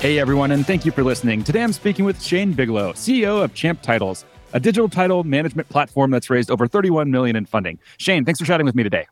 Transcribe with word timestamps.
Hey 0.00 0.18
everyone, 0.18 0.52
and 0.52 0.66
thank 0.66 0.86
you 0.86 0.92
for 0.92 1.04
listening. 1.04 1.44
Today 1.44 1.62
I'm 1.62 1.74
speaking 1.74 2.06
with 2.06 2.22
Shane 2.22 2.54
Bigelow, 2.54 2.94
CEO 2.94 3.44
of 3.44 3.52
CHAMPtitles, 3.52 4.24
a 4.54 4.58
digital 4.58 4.88
title 4.88 5.24
management 5.24 5.68
platform 5.68 6.10
that's 6.10 6.30
raised 6.30 6.50
over 6.50 6.66
31 6.66 7.10
million 7.10 7.36
in 7.36 7.44
funding. 7.44 7.78
Shane, 7.98 8.24
thanks 8.24 8.40
for 8.40 8.46
chatting 8.46 8.64
with 8.64 8.74
me 8.74 8.82
today. 8.82 9.06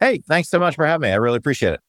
Hey, 0.00 0.22
thanks 0.26 0.48
so 0.48 0.58
much 0.58 0.74
for 0.74 0.84
having 0.84 1.06
me. 1.08 1.12
I 1.12 1.18
really 1.18 1.36
appreciate 1.36 1.74
it. 1.74 1.80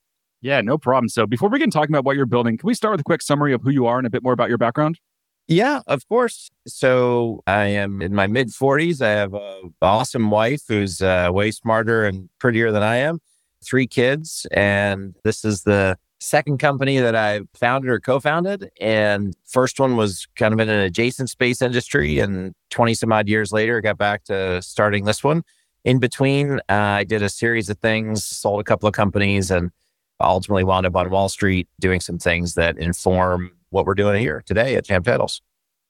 Yeah, 0.42 0.62
no 0.62 0.78
problem. 0.78 1.10
So 1.10 1.26
before 1.26 1.50
we 1.50 1.58
get 1.58 1.72
talking 1.72 1.92
about 1.92 2.06
what 2.06 2.16
you're 2.18 2.28
building, 2.28 2.56
can 2.56 2.68
we 2.68 2.76
start 2.76 2.92
with 2.92 3.02
a 3.02 3.04
quick 3.04 3.24
summary 3.24 3.52
of 3.52 3.64
who 3.64 3.72
you 3.72 3.88
are 3.88 3.98
and 3.98 4.06
a 4.06 4.12
bit 4.12 4.22
more 4.22 4.34
about 4.34 4.50
your 4.50 4.60
background? 4.60 5.00
Yeah, 5.48 5.82
of 5.88 6.08
course. 6.08 6.52
So 6.68 7.42
I 7.48 7.66
am 7.66 8.00
in 8.00 8.14
my 8.14 8.28
mid 8.28 8.50
40s. 8.50 9.02
I 9.02 9.10
have 9.10 9.34
an 9.34 9.74
awesome 9.82 10.30
wife 10.30 10.62
who's 10.68 11.02
uh, 11.02 11.30
way 11.32 11.50
smarter 11.50 12.06
and 12.06 12.30
prettier 12.38 12.72
than 12.72 12.84
I 12.84 12.98
am, 12.98 13.22
three 13.64 13.88
kids, 13.88 14.46
and 14.52 15.16
this 15.24 15.44
is 15.44 15.64
the 15.64 15.98
second 16.20 16.60
company 16.60 16.98
that 17.00 17.16
I 17.16 17.42
founded 17.54 17.90
or 17.90 18.00
co-founded. 18.00 18.70
And 18.80 19.36
first 19.46 19.80
one 19.80 19.98
was 19.98 20.28
kind 20.36 20.54
of 20.54 20.60
in 20.60 20.70
an 20.70 20.80
adjacent 20.80 21.30
space 21.30 21.62
industry. 21.62 22.20
And 22.20 22.54
20 22.70 22.94
some 22.94 23.12
odd 23.12 23.28
years 23.28 23.52
later, 23.52 23.78
I 23.78 23.82
got 23.82 23.98
back 23.98 24.24
to 24.26 24.62
starting 24.62 25.06
this 25.06 25.24
one. 25.24 25.44
In 25.84 26.00
between, 26.00 26.60
uh, 26.70 26.74
I 26.74 27.04
did 27.04 27.22
a 27.22 27.30
series 27.30 27.70
of 27.70 27.78
things, 27.78 28.24
sold 28.26 28.60
a 28.60 28.64
couple 28.64 28.88
of 28.88 28.94
companies, 28.94 29.52
and 29.52 29.72
ultimately 30.20 30.64
wound 30.64 30.86
up 30.86 30.96
on 30.96 31.10
Wall 31.10 31.30
Street 31.30 31.68
doing 31.80 32.00
some 32.00 32.18
things 32.18 32.56
that 32.56 32.78
inform 32.78 33.52
what 33.70 33.86
we're 33.86 33.94
doing 33.94 34.20
here 34.20 34.42
today 34.46 34.76
at 34.76 34.86
CHAMPtitles. 34.86 35.42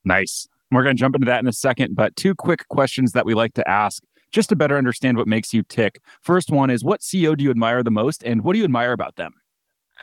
Nice. 0.04 0.48
We're 0.72 0.84
going 0.84 0.96
to 0.96 1.00
jump 1.00 1.16
into 1.16 1.26
that 1.26 1.40
in 1.40 1.48
a 1.48 1.54
second, 1.54 1.96
but 1.96 2.16
two 2.16 2.36
quick 2.36 2.68
questions 2.68 3.14
that 3.14 3.26
we 3.26 3.34
like 3.34 3.54
to 3.54 3.68
ask 3.70 4.04
just 4.32 4.50
to 4.50 4.56
better 4.56 4.78
understand 4.78 5.18
what 5.18 5.28
makes 5.28 5.54
you 5.54 5.64
tick. 5.64 6.02
First 6.22 6.50
one 6.50 6.70
is 6.70 6.84
what 6.84 7.02
CEO 7.02 7.38
do 7.38 7.44
you 7.44 7.52
admire 7.52 7.84
the 7.84 7.92
most 7.92 8.24
and 8.24 8.44
what 8.44 8.54
do 8.54 8.60
you 8.60 8.66
admire 8.66 8.92
about 8.92 9.16
them? 9.16 9.34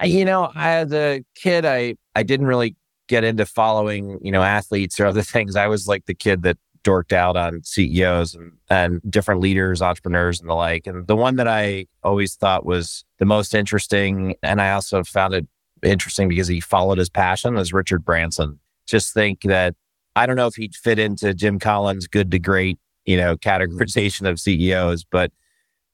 You 0.02 0.24
know, 0.24 0.50
as 0.54 0.92
a 0.92 1.24
kid, 1.34 1.64
I 1.64 1.96
I 2.14 2.22
didn't 2.22 2.46
really 2.46 2.76
get 3.08 3.24
into 3.24 3.44
following, 3.44 4.18
you 4.22 4.32
know, 4.32 4.42
athletes 4.42 4.98
or 4.98 5.06
other 5.06 5.22
things. 5.22 5.56
I 5.56 5.66
was 5.66 5.86
like 5.86 6.06
the 6.06 6.14
kid 6.14 6.42
that 6.42 6.58
dorked 6.84 7.12
out 7.12 7.36
on 7.36 7.62
CEOs 7.62 8.34
and, 8.34 8.52
and 8.68 9.00
different 9.08 9.40
leaders, 9.40 9.82
entrepreneurs, 9.82 10.40
and 10.40 10.48
the 10.48 10.54
like. 10.54 10.86
And 10.86 11.06
the 11.06 11.16
one 11.16 11.36
that 11.36 11.48
I 11.48 11.86
always 12.02 12.34
thought 12.34 12.66
was 12.66 13.04
the 13.18 13.24
most 13.24 13.54
interesting, 13.54 14.34
and 14.42 14.60
I 14.60 14.72
also 14.72 15.04
found 15.04 15.34
it 15.34 15.46
interesting 15.82 16.28
because 16.28 16.48
he 16.48 16.60
followed 16.60 16.98
his 16.98 17.08
passion, 17.08 17.54
was 17.54 17.72
Richard 17.72 18.04
Branson. 18.04 18.58
Just 18.86 19.14
think 19.14 19.42
that 19.42 19.74
I 20.16 20.26
don't 20.26 20.36
know 20.36 20.46
if 20.46 20.56
he'd 20.56 20.74
fit 20.74 20.98
into 20.98 21.34
Jim 21.34 21.58
Collins' 21.58 22.06
good 22.06 22.30
to 22.32 22.38
great, 22.38 22.78
you 23.04 23.16
know, 23.16 23.36
categorization 23.38 24.28
of 24.28 24.40
CEOs, 24.40 25.04
but 25.04 25.30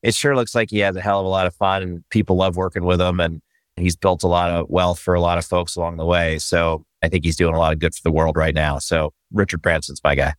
it 0.02 0.14
sure 0.14 0.36
looks 0.36 0.54
like 0.54 0.70
he 0.70 0.78
has 0.78 0.96
a 0.96 1.00
hell 1.00 1.20
of 1.20 1.26
a 1.26 1.28
lot 1.28 1.46
of 1.46 1.54
fun 1.54 1.82
and 1.82 2.08
people 2.10 2.36
love 2.36 2.56
working 2.56 2.84
with 2.84 3.00
him. 3.00 3.20
And 3.20 3.42
He's 3.78 3.96
built 3.96 4.22
a 4.22 4.28
lot 4.28 4.50
of 4.50 4.66
wealth 4.68 4.98
for 4.98 5.14
a 5.14 5.20
lot 5.20 5.38
of 5.38 5.44
folks 5.44 5.76
along 5.76 5.96
the 5.96 6.06
way. 6.06 6.38
So 6.38 6.84
I 7.02 7.08
think 7.08 7.24
he's 7.24 7.36
doing 7.36 7.54
a 7.54 7.58
lot 7.58 7.72
of 7.72 7.78
good 7.78 7.94
for 7.94 8.02
the 8.02 8.12
world 8.12 8.36
right 8.36 8.54
now. 8.54 8.78
So 8.78 9.12
Richard 9.32 9.62
Branson's 9.62 10.00
my 10.02 10.14
guy. 10.14 10.34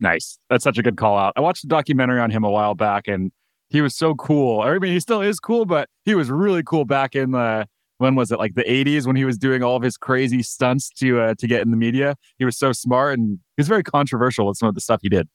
Nice. 0.00 0.38
That's 0.48 0.64
such 0.64 0.78
a 0.78 0.82
good 0.82 0.96
call 0.96 1.18
out. 1.18 1.34
I 1.36 1.40
watched 1.40 1.64
a 1.64 1.66
documentary 1.66 2.20
on 2.20 2.30
him 2.30 2.42
a 2.42 2.50
while 2.50 2.74
back 2.74 3.06
and 3.06 3.32
he 3.68 3.82
was 3.82 3.94
so 3.94 4.14
cool. 4.14 4.60
I 4.60 4.78
mean, 4.78 4.92
he 4.92 5.00
still 5.00 5.20
is 5.20 5.38
cool, 5.38 5.64
but 5.64 5.88
he 6.04 6.14
was 6.14 6.30
really 6.30 6.62
cool 6.62 6.84
back 6.84 7.14
in 7.14 7.32
the 7.32 7.66
when 7.98 8.14
was 8.14 8.32
it 8.32 8.38
like 8.38 8.54
the 8.54 8.64
80s 8.64 9.06
when 9.06 9.14
he 9.14 9.26
was 9.26 9.36
doing 9.36 9.62
all 9.62 9.76
of 9.76 9.82
his 9.82 9.98
crazy 9.98 10.42
stunts 10.42 10.88
to 10.98 11.20
uh, 11.20 11.34
to 11.38 11.46
get 11.46 11.60
in 11.60 11.70
the 11.70 11.76
media. 11.76 12.16
He 12.38 12.46
was 12.46 12.56
so 12.56 12.72
smart 12.72 13.18
and 13.18 13.38
he 13.56 13.60
was 13.60 13.68
very 13.68 13.82
controversial 13.82 14.46
with 14.46 14.56
some 14.56 14.68
of 14.68 14.74
the 14.74 14.80
stuff 14.80 15.00
he 15.02 15.10
did. 15.10 15.28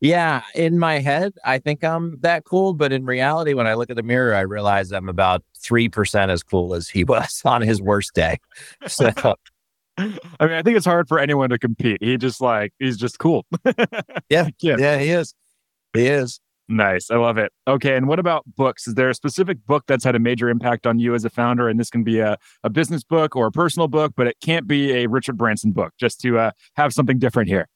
Yeah, 0.00 0.42
in 0.54 0.78
my 0.78 1.00
head, 1.00 1.34
I 1.44 1.58
think 1.58 1.82
I'm 1.82 2.18
that 2.20 2.44
cool, 2.44 2.72
but 2.72 2.92
in 2.92 3.04
reality, 3.04 3.52
when 3.54 3.66
I 3.66 3.74
look 3.74 3.90
at 3.90 3.96
the 3.96 4.02
mirror, 4.02 4.34
I 4.34 4.40
realize 4.40 4.92
I'm 4.92 5.08
about 5.08 5.42
three 5.58 5.88
percent 5.88 6.30
as 6.30 6.42
cool 6.42 6.74
as 6.74 6.88
he 6.88 7.04
was 7.04 7.42
on 7.44 7.62
his 7.62 7.82
worst 7.82 8.14
day. 8.14 8.38
So, 8.86 9.10
I 9.98 10.04
mean, 10.06 10.52
I 10.52 10.62
think 10.62 10.76
it's 10.76 10.86
hard 10.86 11.08
for 11.08 11.18
anyone 11.18 11.50
to 11.50 11.58
compete. 11.58 11.98
He 12.00 12.16
just 12.16 12.40
like 12.40 12.72
he's 12.78 12.96
just 12.96 13.18
cool. 13.18 13.44
yeah, 14.28 14.48
yeah, 14.60 14.76
yeah, 14.78 14.98
he 14.98 15.10
is. 15.10 15.34
He 15.94 16.06
is. 16.06 16.40
Nice. 16.70 17.10
I 17.10 17.16
love 17.16 17.38
it. 17.38 17.50
Okay. 17.66 17.96
And 17.96 18.06
what 18.08 18.18
about 18.18 18.44
books? 18.54 18.86
Is 18.86 18.94
there 18.94 19.08
a 19.08 19.14
specific 19.14 19.64
book 19.64 19.84
that's 19.86 20.04
had 20.04 20.14
a 20.14 20.18
major 20.18 20.50
impact 20.50 20.86
on 20.86 20.98
you 20.98 21.14
as 21.14 21.24
a 21.24 21.30
founder? 21.30 21.66
And 21.66 21.80
this 21.80 21.88
can 21.88 22.04
be 22.04 22.20
a, 22.20 22.36
a 22.62 22.68
business 22.68 23.02
book 23.02 23.34
or 23.34 23.46
a 23.46 23.50
personal 23.50 23.88
book, 23.88 24.12
but 24.14 24.26
it 24.26 24.36
can't 24.44 24.66
be 24.66 24.92
a 24.92 25.06
Richard 25.06 25.38
Branson 25.38 25.72
book, 25.72 25.94
just 25.98 26.20
to 26.20 26.38
uh, 26.38 26.50
have 26.76 26.92
something 26.92 27.18
different 27.18 27.48
here. 27.48 27.68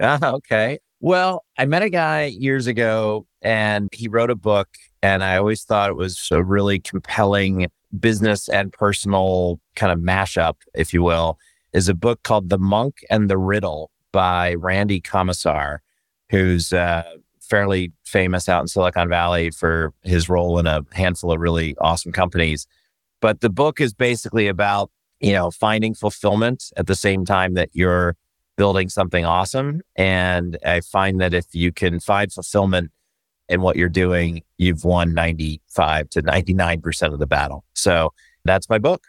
Uh, 0.00 0.18
okay. 0.22 0.78
Well, 1.00 1.44
I 1.56 1.64
met 1.64 1.82
a 1.82 1.90
guy 1.90 2.24
years 2.24 2.66
ago 2.66 3.26
and 3.40 3.88
he 3.92 4.08
wrote 4.08 4.30
a 4.30 4.34
book, 4.34 4.68
and 5.00 5.22
I 5.22 5.36
always 5.36 5.62
thought 5.62 5.90
it 5.90 5.96
was 5.96 6.28
a 6.32 6.42
really 6.42 6.80
compelling 6.80 7.68
business 8.00 8.48
and 8.48 8.72
personal 8.72 9.60
kind 9.76 9.92
of 9.92 10.00
mashup, 10.00 10.54
if 10.74 10.92
you 10.92 11.02
will, 11.02 11.38
is 11.72 11.88
a 11.88 11.94
book 11.94 12.22
called 12.24 12.48
The 12.48 12.58
Monk 12.58 12.96
and 13.10 13.30
the 13.30 13.38
Riddle 13.38 13.90
by 14.10 14.54
Randy 14.54 15.00
Komisar, 15.00 15.78
who's 16.30 16.72
uh, 16.72 17.04
fairly 17.40 17.92
famous 18.04 18.48
out 18.48 18.62
in 18.62 18.66
Silicon 18.66 19.08
Valley 19.08 19.50
for 19.50 19.92
his 20.02 20.28
role 20.28 20.58
in 20.58 20.66
a 20.66 20.84
handful 20.92 21.30
of 21.30 21.40
really 21.40 21.76
awesome 21.78 22.10
companies. 22.10 22.66
But 23.20 23.40
the 23.40 23.50
book 23.50 23.80
is 23.80 23.94
basically 23.94 24.48
about, 24.48 24.90
you 25.20 25.32
know, 25.32 25.50
finding 25.52 25.94
fulfillment 25.94 26.72
at 26.76 26.88
the 26.88 26.96
same 26.96 27.24
time 27.24 27.54
that 27.54 27.70
you're 27.72 28.16
building 28.58 28.90
something 28.90 29.24
awesome. 29.24 29.80
And 29.96 30.58
I 30.66 30.82
find 30.82 31.20
that 31.20 31.32
if 31.32 31.46
you 31.54 31.72
can 31.72 32.00
find 32.00 32.30
fulfillment 32.30 32.90
in 33.48 33.62
what 33.62 33.76
you're 33.76 33.88
doing, 33.88 34.42
you've 34.58 34.84
won 34.84 35.14
95 35.14 36.10
to 36.10 36.22
99% 36.22 37.12
of 37.12 37.20
the 37.20 37.26
battle. 37.26 37.64
So 37.72 38.12
that's 38.44 38.68
my 38.68 38.78
book. 38.78 39.04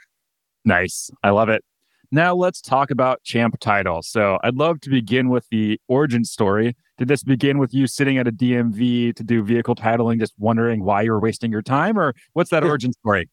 Nice. 0.64 1.10
I 1.24 1.32
love 1.32 1.50
it. 1.50 1.66
Now 2.12 2.36
let's 2.36 2.62
talk 2.62 2.92
about 2.92 3.24
champ 3.24 3.60
title. 3.60 4.02
So 4.04 4.40
I'd 4.44 4.56
love 4.56 4.82
to 4.82 4.90
begin 4.90 5.30
with 5.30 5.48
the 5.50 5.80
origin 5.88 6.24
story. 6.24 6.76
Did 6.98 7.08
this 7.08 7.24
begin 7.24 7.58
with 7.58 7.74
you 7.74 7.88
sitting 7.88 8.18
at 8.18 8.28
a 8.28 8.32
DMV 8.32 9.16
to 9.16 9.24
do 9.24 9.44
vehicle 9.44 9.76
titling, 9.76 10.20
just 10.20 10.34
wondering 10.38 10.84
why 10.84 11.02
you 11.02 11.12
were 11.12 11.20
wasting 11.20 11.52
your 11.52 11.62
time, 11.62 11.98
or 11.98 12.14
what's 12.34 12.50
that 12.52 12.64
origin 12.64 12.94
story? 12.94 13.30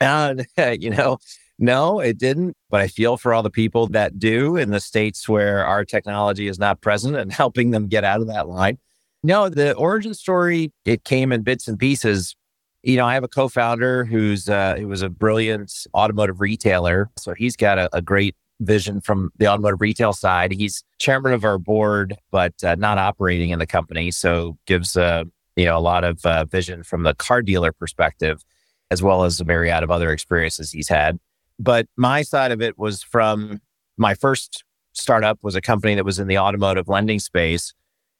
Uh, 0.00 0.34
you 0.78 0.90
know, 0.90 1.18
no, 1.58 2.00
it 2.00 2.18
didn't. 2.18 2.56
But 2.68 2.80
I 2.80 2.88
feel 2.88 3.16
for 3.16 3.32
all 3.32 3.42
the 3.42 3.50
people 3.50 3.86
that 3.88 4.18
do 4.18 4.56
in 4.56 4.70
the 4.70 4.80
states 4.80 5.28
where 5.28 5.64
our 5.64 5.84
technology 5.84 6.48
is 6.48 6.58
not 6.58 6.80
present 6.80 7.16
and 7.16 7.32
helping 7.42 7.70
them 7.70 7.88
get 7.88 8.04
out 8.04 8.20
of 8.20 8.26
that 8.28 8.48
line. 8.48 8.78
No, 9.22 9.48
the 9.48 9.74
origin 9.74 10.14
story, 10.14 10.72
it 10.84 11.04
came 11.04 11.32
in 11.32 11.42
bits 11.42 11.66
and 11.66 11.78
pieces. 11.78 12.36
You 12.82 12.96
know, 12.96 13.06
I 13.06 13.14
have 13.14 13.24
a 13.24 13.28
co-founder 13.28 14.04
who's 14.04 14.48
uh, 14.48 14.76
who 14.78 14.86
was 14.86 15.02
a 15.02 15.08
brilliant 15.08 15.72
automotive 15.94 16.40
retailer. 16.40 17.10
So 17.18 17.34
he's 17.34 17.56
got 17.56 17.78
a, 17.78 17.88
a 17.96 18.00
great 18.00 18.36
vision 18.60 19.00
from 19.00 19.30
the 19.38 19.48
automotive 19.48 19.80
retail 19.80 20.12
side. 20.12 20.52
He's 20.52 20.84
chairman 20.98 21.32
of 21.32 21.44
our 21.44 21.58
board, 21.58 22.14
but 22.30 22.52
uh, 22.62 22.76
not 22.76 22.98
operating 22.98 23.50
in 23.50 23.58
the 23.58 23.66
company. 23.66 24.10
So 24.10 24.56
gives 24.66 24.96
uh, 24.96 25.24
you 25.56 25.64
know 25.64 25.76
a 25.76 25.80
lot 25.80 26.04
of 26.04 26.24
uh, 26.24 26.44
vision 26.44 26.84
from 26.84 27.02
the 27.02 27.14
car 27.14 27.42
dealer 27.42 27.72
perspective, 27.72 28.44
as 28.90 29.02
well 29.02 29.24
as 29.24 29.40
a 29.40 29.44
myriad 29.44 29.82
of 29.82 29.90
other 29.90 30.12
experiences 30.12 30.70
he's 30.70 30.88
had. 30.88 31.18
But 31.58 31.86
my 31.96 32.22
side 32.22 32.52
of 32.52 32.60
it 32.60 32.78
was 32.78 33.02
from 33.02 33.60
my 33.96 34.14
first 34.14 34.64
startup 34.92 35.38
was 35.42 35.54
a 35.54 35.60
company 35.60 35.94
that 35.94 36.04
was 36.04 36.18
in 36.18 36.28
the 36.28 36.38
automotive 36.38 36.88
lending 36.88 37.18
space. 37.18 37.72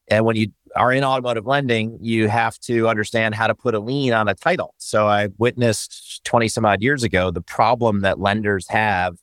And 0.08 0.24
when 0.24 0.36
you 0.36 0.48
are 0.76 0.92
in 0.92 1.04
automotive 1.04 1.46
lending, 1.46 1.98
you 2.00 2.28
have 2.28 2.58
to 2.60 2.88
understand 2.88 3.34
how 3.34 3.46
to 3.46 3.54
put 3.54 3.74
a 3.74 3.80
lien 3.80 4.12
on 4.12 4.28
a 4.28 4.34
title. 4.34 4.74
So 4.78 5.06
I 5.08 5.28
witnessed 5.38 6.24
20 6.24 6.48
some 6.48 6.64
odd 6.64 6.82
years 6.82 7.02
ago 7.02 7.30
the 7.30 7.40
problem 7.40 8.02
that 8.02 8.20
lenders 8.20 8.68
have 8.68 9.16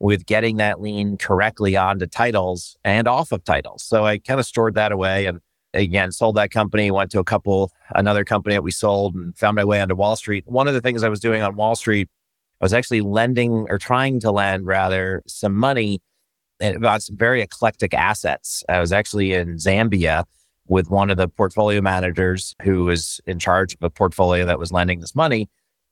with 0.00 0.26
getting 0.26 0.58
that 0.58 0.80
lien 0.80 1.16
correctly 1.16 1.76
onto 1.76 2.06
titles 2.06 2.76
and 2.84 3.08
off 3.08 3.32
of 3.32 3.42
titles. 3.44 3.82
So 3.82 4.04
I 4.04 4.18
kind 4.18 4.38
of 4.38 4.46
stored 4.46 4.74
that 4.74 4.92
away 4.92 5.26
and 5.26 5.40
again 5.74 6.12
sold 6.12 6.36
that 6.36 6.50
company, 6.50 6.90
went 6.90 7.10
to 7.12 7.20
a 7.20 7.24
couple, 7.24 7.72
another 7.94 8.24
company 8.24 8.54
that 8.54 8.62
we 8.62 8.70
sold 8.70 9.14
and 9.14 9.36
found 9.36 9.56
my 9.56 9.64
way 9.64 9.80
onto 9.80 9.94
Wall 9.94 10.16
Street. 10.16 10.44
One 10.46 10.68
of 10.68 10.74
the 10.74 10.80
things 10.80 11.02
I 11.02 11.08
was 11.08 11.20
doing 11.20 11.42
on 11.42 11.56
Wall 11.56 11.74
Street 11.74 12.08
I 12.60 12.64
was 12.64 12.72
actually 12.72 13.00
lending 13.00 13.66
or 13.68 13.78
trying 13.78 14.20
to 14.20 14.30
lend 14.30 14.66
rather 14.66 15.22
some 15.26 15.54
money 15.54 16.00
about 16.60 17.02
some 17.02 17.16
very 17.16 17.40
eclectic 17.40 17.94
assets. 17.94 18.64
I 18.68 18.80
was 18.80 18.92
actually 18.92 19.32
in 19.32 19.56
Zambia 19.56 20.24
with 20.66 20.90
one 20.90 21.10
of 21.10 21.16
the 21.16 21.28
portfolio 21.28 21.80
managers 21.80 22.54
who 22.62 22.84
was 22.84 23.20
in 23.26 23.38
charge 23.38 23.74
of 23.74 23.82
a 23.82 23.90
portfolio 23.90 24.44
that 24.46 24.58
was 24.58 24.72
lending 24.72 25.00
this 25.00 25.14
money. 25.14 25.48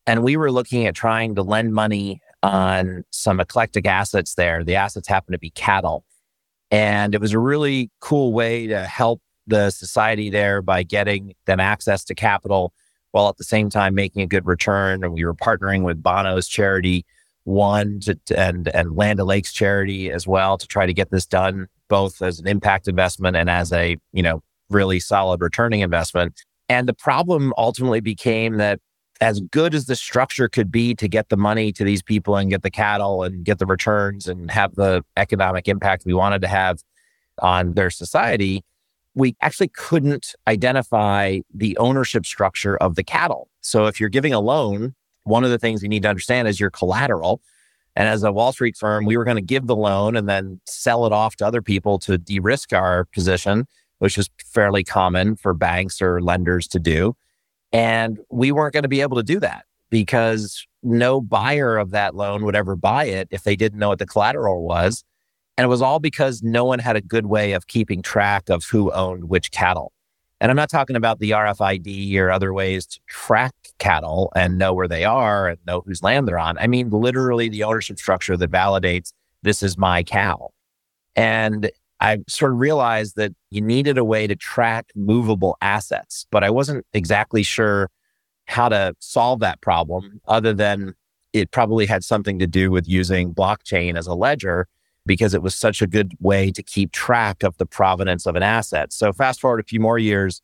And 0.07 0.23
we 0.23 0.37
were 0.37 0.53
looking 0.53 0.87
at 0.87 0.95
trying 0.95 1.35
to 1.37 1.43
lend 1.43 1.73
money 1.73 2.21
on 2.43 3.05
some 3.11 3.41
eclectic 3.41 3.87
assets 3.87 4.35
there. 4.35 4.63
The 4.63 4.77
assets 4.77 5.09
happen 5.09 5.33
to 5.33 5.39
be 5.39 5.51
cattle. 5.51 6.05
And 6.71 7.15
it 7.15 7.21
was 7.21 7.33
a 7.33 7.39
really 7.39 7.91
cool 8.01 8.33
way 8.33 8.67
to 8.67 8.85
help 8.85 9.21
the 9.47 9.71
society 9.71 10.31
there 10.31 10.61
by 10.63 10.83
getting 10.83 11.35
them 11.47 11.61
access 11.61 12.05
to 12.05 12.15
capital 12.15 12.73
while 13.17 13.31
at 13.31 13.39
the 13.39 13.45
same 13.45 13.71
time 13.71 13.95
making 13.95 14.21
a 14.21 14.27
good 14.27 14.45
return. 14.45 15.03
And 15.03 15.15
we 15.15 15.25
were 15.25 15.35
partnering 15.35 15.85
with 15.85 16.03
Bono's 16.03 16.47
charity 16.47 17.07
one 17.45 18.01
to, 18.01 18.19
and 18.37 18.69
and 18.69 18.95
Land 18.95 19.21
O'Lakes 19.21 19.55
charity 19.55 20.11
as 20.11 20.27
well 20.27 20.59
to 20.59 20.67
try 20.67 20.85
to 20.85 20.93
get 20.93 21.11
this 21.11 21.25
done 21.25 21.67
both 21.89 22.21
as 22.21 22.39
an 22.41 22.47
impact 22.47 22.89
investment 22.89 23.35
and 23.35 23.49
as 23.49 23.73
a 23.73 23.97
you 24.13 24.23
know 24.23 24.43
really 24.69 25.01
solid 25.01 25.41
returning 25.41 25.81
investment. 25.81 26.45
And 26.69 26.87
the 26.87 26.93
problem 26.93 27.55
ultimately 27.57 28.01
became 28.01 28.59
that 28.59 28.81
as 29.23 29.41
good 29.41 29.75
as 29.75 29.87
the 29.87 29.97
structure 29.97 30.47
could 30.47 30.71
be 30.71 30.95
to 30.97 31.09
get 31.09 31.31
the 31.31 31.39
money 31.39 31.73
to 31.73 31.85
these 31.85 32.03
people 32.03 32.37
and 32.37 32.51
get 32.51 32.63
the 32.63 32.71
cattle 32.71 33.23
and 33.23 33.47
get 33.47 33.59
the 33.59 33.65
returns 33.65 34.29
and 34.29 34.51
have 34.51 34.75
the 34.75 35.03
economic 35.17 35.69
impact 35.69 36.03
we 36.05 36.13
wanted 36.13 36.43
to 36.43 36.49
have 36.49 36.83
on 37.41 37.73
their 37.73 37.89
society, 37.89 38.63
we 39.17 39.35
actually 39.41 39.69
couldn't 39.69 40.35
identify 40.47 41.41
the 41.53 41.77
ownership 41.79 42.27
structure 42.27 42.77
of 42.77 42.95
the 42.95 43.03
cattle. 43.03 43.49
So 43.63 43.87
if 43.87 43.99
you're 43.99 44.11
giving 44.11 44.35
a 44.35 44.41
loan, 44.41 44.95
one 45.25 45.43
of 45.43 45.51
the 45.51 45.59
things 45.59 45.83
you 45.83 45.89
need 45.89 46.03
to 46.03 46.09
understand 46.09 46.47
is 46.47 46.61
your 46.61 46.71
collateral. 46.71 47.41
And 47.97 48.09
as 48.09 48.23
a 48.23 48.31
Wall 48.31 48.53
Street 48.53 48.77
firm, 48.77 49.07
we 49.07 49.17
were 49.17 49.25
going 49.25 49.39
to 49.39 49.43
give 49.43 49.67
the 49.67 49.75
loan 49.75 50.17
and 50.17 50.29
then 50.29 50.61
sell 50.67 51.07
it 51.07 51.13
off 51.13 51.35
to 51.37 51.47
other 51.47 51.63
people 51.63 51.99
to 52.01 52.19
de 52.19 52.39
risk 52.39 52.75
our 52.75 53.07
position, 53.07 53.67
which 54.01 54.19
is 54.19 54.29
fairly 54.45 54.85
common 54.85 55.35
for 55.35 55.55
banks 55.55 56.03
or 56.03 56.21
lenders 56.21 56.69
to 56.69 56.79
do. 56.79 57.17
And 57.73 58.21
we 58.31 58.53
weren't 58.53 58.75
going 58.75 58.83
to 58.83 58.89
be 58.89 59.01
able 59.01 59.17
to 59.17 59.23
do 59.23 59.41
that 59.41 59.65
because 59.89 60.67
no 60.83 61.23
buyer 61.23 61.79
of 61.79 61.91
that 61.93 62.15
loan 62.15 62.45
would 62.45 62.55
ever 62.55 62.77
buy 62.77 63.05
it 63.05 63.29
if 63.31 63.45
they 63.45 63.57
didn't 63.57 63.79
know 63.79 63.89
what 63.89 63.99
the 63.99 64.07
collateral 64.07 64.63
was. 64.63 65.05
And 65.57 65.65
it 65.65 65.69
was 65.69 65.83
all 65.83 65.99
because 65.99 66.43
no 66.43 66.65
one 66.65 66.79
had 66.79 66.97
a 66.97 67.01
good 67.01 67.27
way 67.27 67.53
of 67.53 67.67
keeping 67.67 68.03
track 68.03 68.51
of 68.51 68.65
who 68.65 68.93
owned 68.93 69.29
which 69.29 69.51
cattle. 69.51 69.93
And 70.41 70.51
I'm 70.51 70.57
not 70.57 70.69
talking 70.69 70.97
about 70.97 71.19
the 71.19 71.31
RFID 71.31 72.15
or 72.19 72.31
other 72.31 72.53
ways 72.53 72.87
to 72.87 73.01
track 73.09 73.55
cattle 73.79 74.31
and 74.37 74.59
know 74.59 74.75
where 74.75 74.89
they 74.89 75.05
are 75.05 75.49
and 75.49 75.59
know 75.67 75.83
whose 75.87 76.03
land 76.03 76.29
they're 76.29 76.39
on. 76.39 76.59
I 76.59 76.67
mean, 76.67 76.91
literally 76.91 77.49
the 77.49 77.63
ownership 77.63 77.99
structure 77.99 78.37
that 78.37 78.51
validates 78.51 79.13
this 79.43 79.63
is 79.63 79.79
my 79.79 80.03
cow. 80.03 80.51
And 81.15 81.71
I 82.01 82.19
sort 82.29 82.53
of 82.53 82.59
realized 82.59 83.17
that 83.17 83.33
you 83.51 83.63
needed 83.63 83.97
a 83.97 84.05
way 84.05 84.27
to 84.27 84.37
track 84.37 84.91
movable 84.95 85.57
assets, 85.63 86.27
but 86.31 86.45
I 86.45 86.51
wasn't 86.51 86.85
exactly 86.93 87.43
sure 87.43 87.89
how 88.47 88.69
to 88.69 88.95
solve 88.99 89.41
that 89.41 89.61
problem 89.61 90.21
other 90.29 90.53
than 90.53 90.95
it 91.33 91.51
probably 91.51 91.87
had 91.87 92.05
something 92.05 92.39
to 92.39 92.47
do 92.47 92.71
with 92.71 92.87
using 92.87 93.35
blockchain 93.35 93.97
as 93.97 94.07
a 94.07 94.15
ledger 94.15 94.69
because 95.07 95.35
it 95.35 95.43
was 95.43 95.55
such 95.55 95.81
a 95.81 95.87
good 95.87 96.13
way 96.21 96.51
to 96.51 96.63
keep 96.63 96.93
track 96.93 97.43
of 97.43 97.57
the 97.59 97.67
provenance 97.67 98.27
of 98.27 98.37
an 98.37 98.43
asset. 98.43 98.93
So 98.93 99.13
fast 99.13 99.41
forward 99.41 99.61
a 99.61 99.65
few 99.65 99.81
more 99.81 99.99
years 99.99 100.43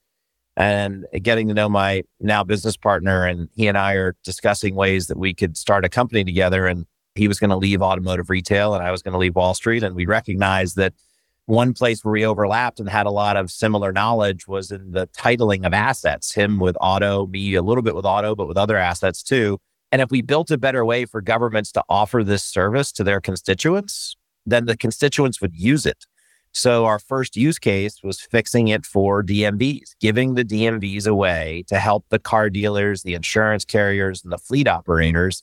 and 0.57 1.07
getting 1.23 1.49
to 1.49 1.55
know 1.55 1.69
my 1.69 2.03
now 2.21 2.45
business 2.45 2.77
partner 2.77 3.27
and 3.27 3.49
he 3.55 3.67
and 3.67 3.77
I 3.77 3.95
are 3.95 4.15
discussing 4.25 4.75
ways 4.75 5.07
that 5.09 5.19
we 5.19 5.35
could 5.35 5.57
start 5.57 5.85
a 5.85 5.89
company 5.89 6.25
together 6.25 6.67
and 6.67 6.87
he 7.15 7.29
was 7.29 7.39
going 7.39 7.51
to 7.51 7.57
leave 7.57 7.83
automotive 7.83 8.31
retail 8.31 8.75
and 8.75 8.85
I 8.85 8.91
was 8.91 9.03
going 9.03 9.13
to 9.13 9.19
leave 9.19 9.35
Wall 9.35 9.55
Street 9.55 9.83
and 9.83 9.95
we 9.95 10.07
recognized 10.07 10.77
that 10.77 10.95
one 11.47 11.75
place 11.75 12.05
where 12.05 12.13
we 12.13 12.25
overlapped 12.25 12.81
and 12.81 12.89
had 12.89 13.07
a 13.07 13.11
lot 13.11 13.37
of 13.37 13.51
similar 13.51 13.93
knowledge 13.93 14.47
was 14.47 14.71
in 14.71 14.93
the 14.93 15.09
titling 15.09 15.67
of 15.67 15.75
assets, 15.75 16.35
him 16.35 16.61
with 16.61 16.77
auto, 16.81 17.27
me 17.27 17.55
a 17.55 17.63
little 17.63 17.83
bit 17.83 17.97
with 17.97 18.05
auto, 18.05 18.35
but 18.35 18.47
with 18.47 18.57
other 18.57 18.77
assets 18.77 19.23
too. 19.23 19.59
And 19.91 20.01
if 20.01 20.11
we 20.11 20.23
built 20.23 20.51
a 20.51 20.57
better 20.57 20.85
way 20.85 21.05
for 21.05 21.21
governments 21.21 21.73
to 21.73 21.83
offer 21.89 22.23
this 22.25 22.45
service 22.45 22.93
to 22.93 23.05
their 23.05 23.21
constituents, 23.21 24.17
then 24.47 24.67
the 24.67 24.77
constituents 24.77 25.41
would 25.41 25.55
use 25.55 25.87
it. 25.87 26.05
So 26.53 26.85
our 26.85 26.99
first 26.99 27.35
use 27.35 27.59
case 27.59 28.03
was 28.03 28.21
fixing 28.21 28.69
it 28.69 28.85
for 28.85 29.23
DMVs, 29.23 29.97
giving 30.01 30.35
the 30.35 30.45
DMVs 30.45 31.07
away 31.07 31.65
to 31.69 31.79
help 31.79 32.05
the 32.11 32.19
car 32.19 32.51
dealers, 32.51 33.03
the 33.03 33.15
insurance 33.15 33.65
carriers, 33.65 34.23
and 34.23 34.31
the 34.31 34.39
fleet 34.39 34.69
operators 34.69 35.43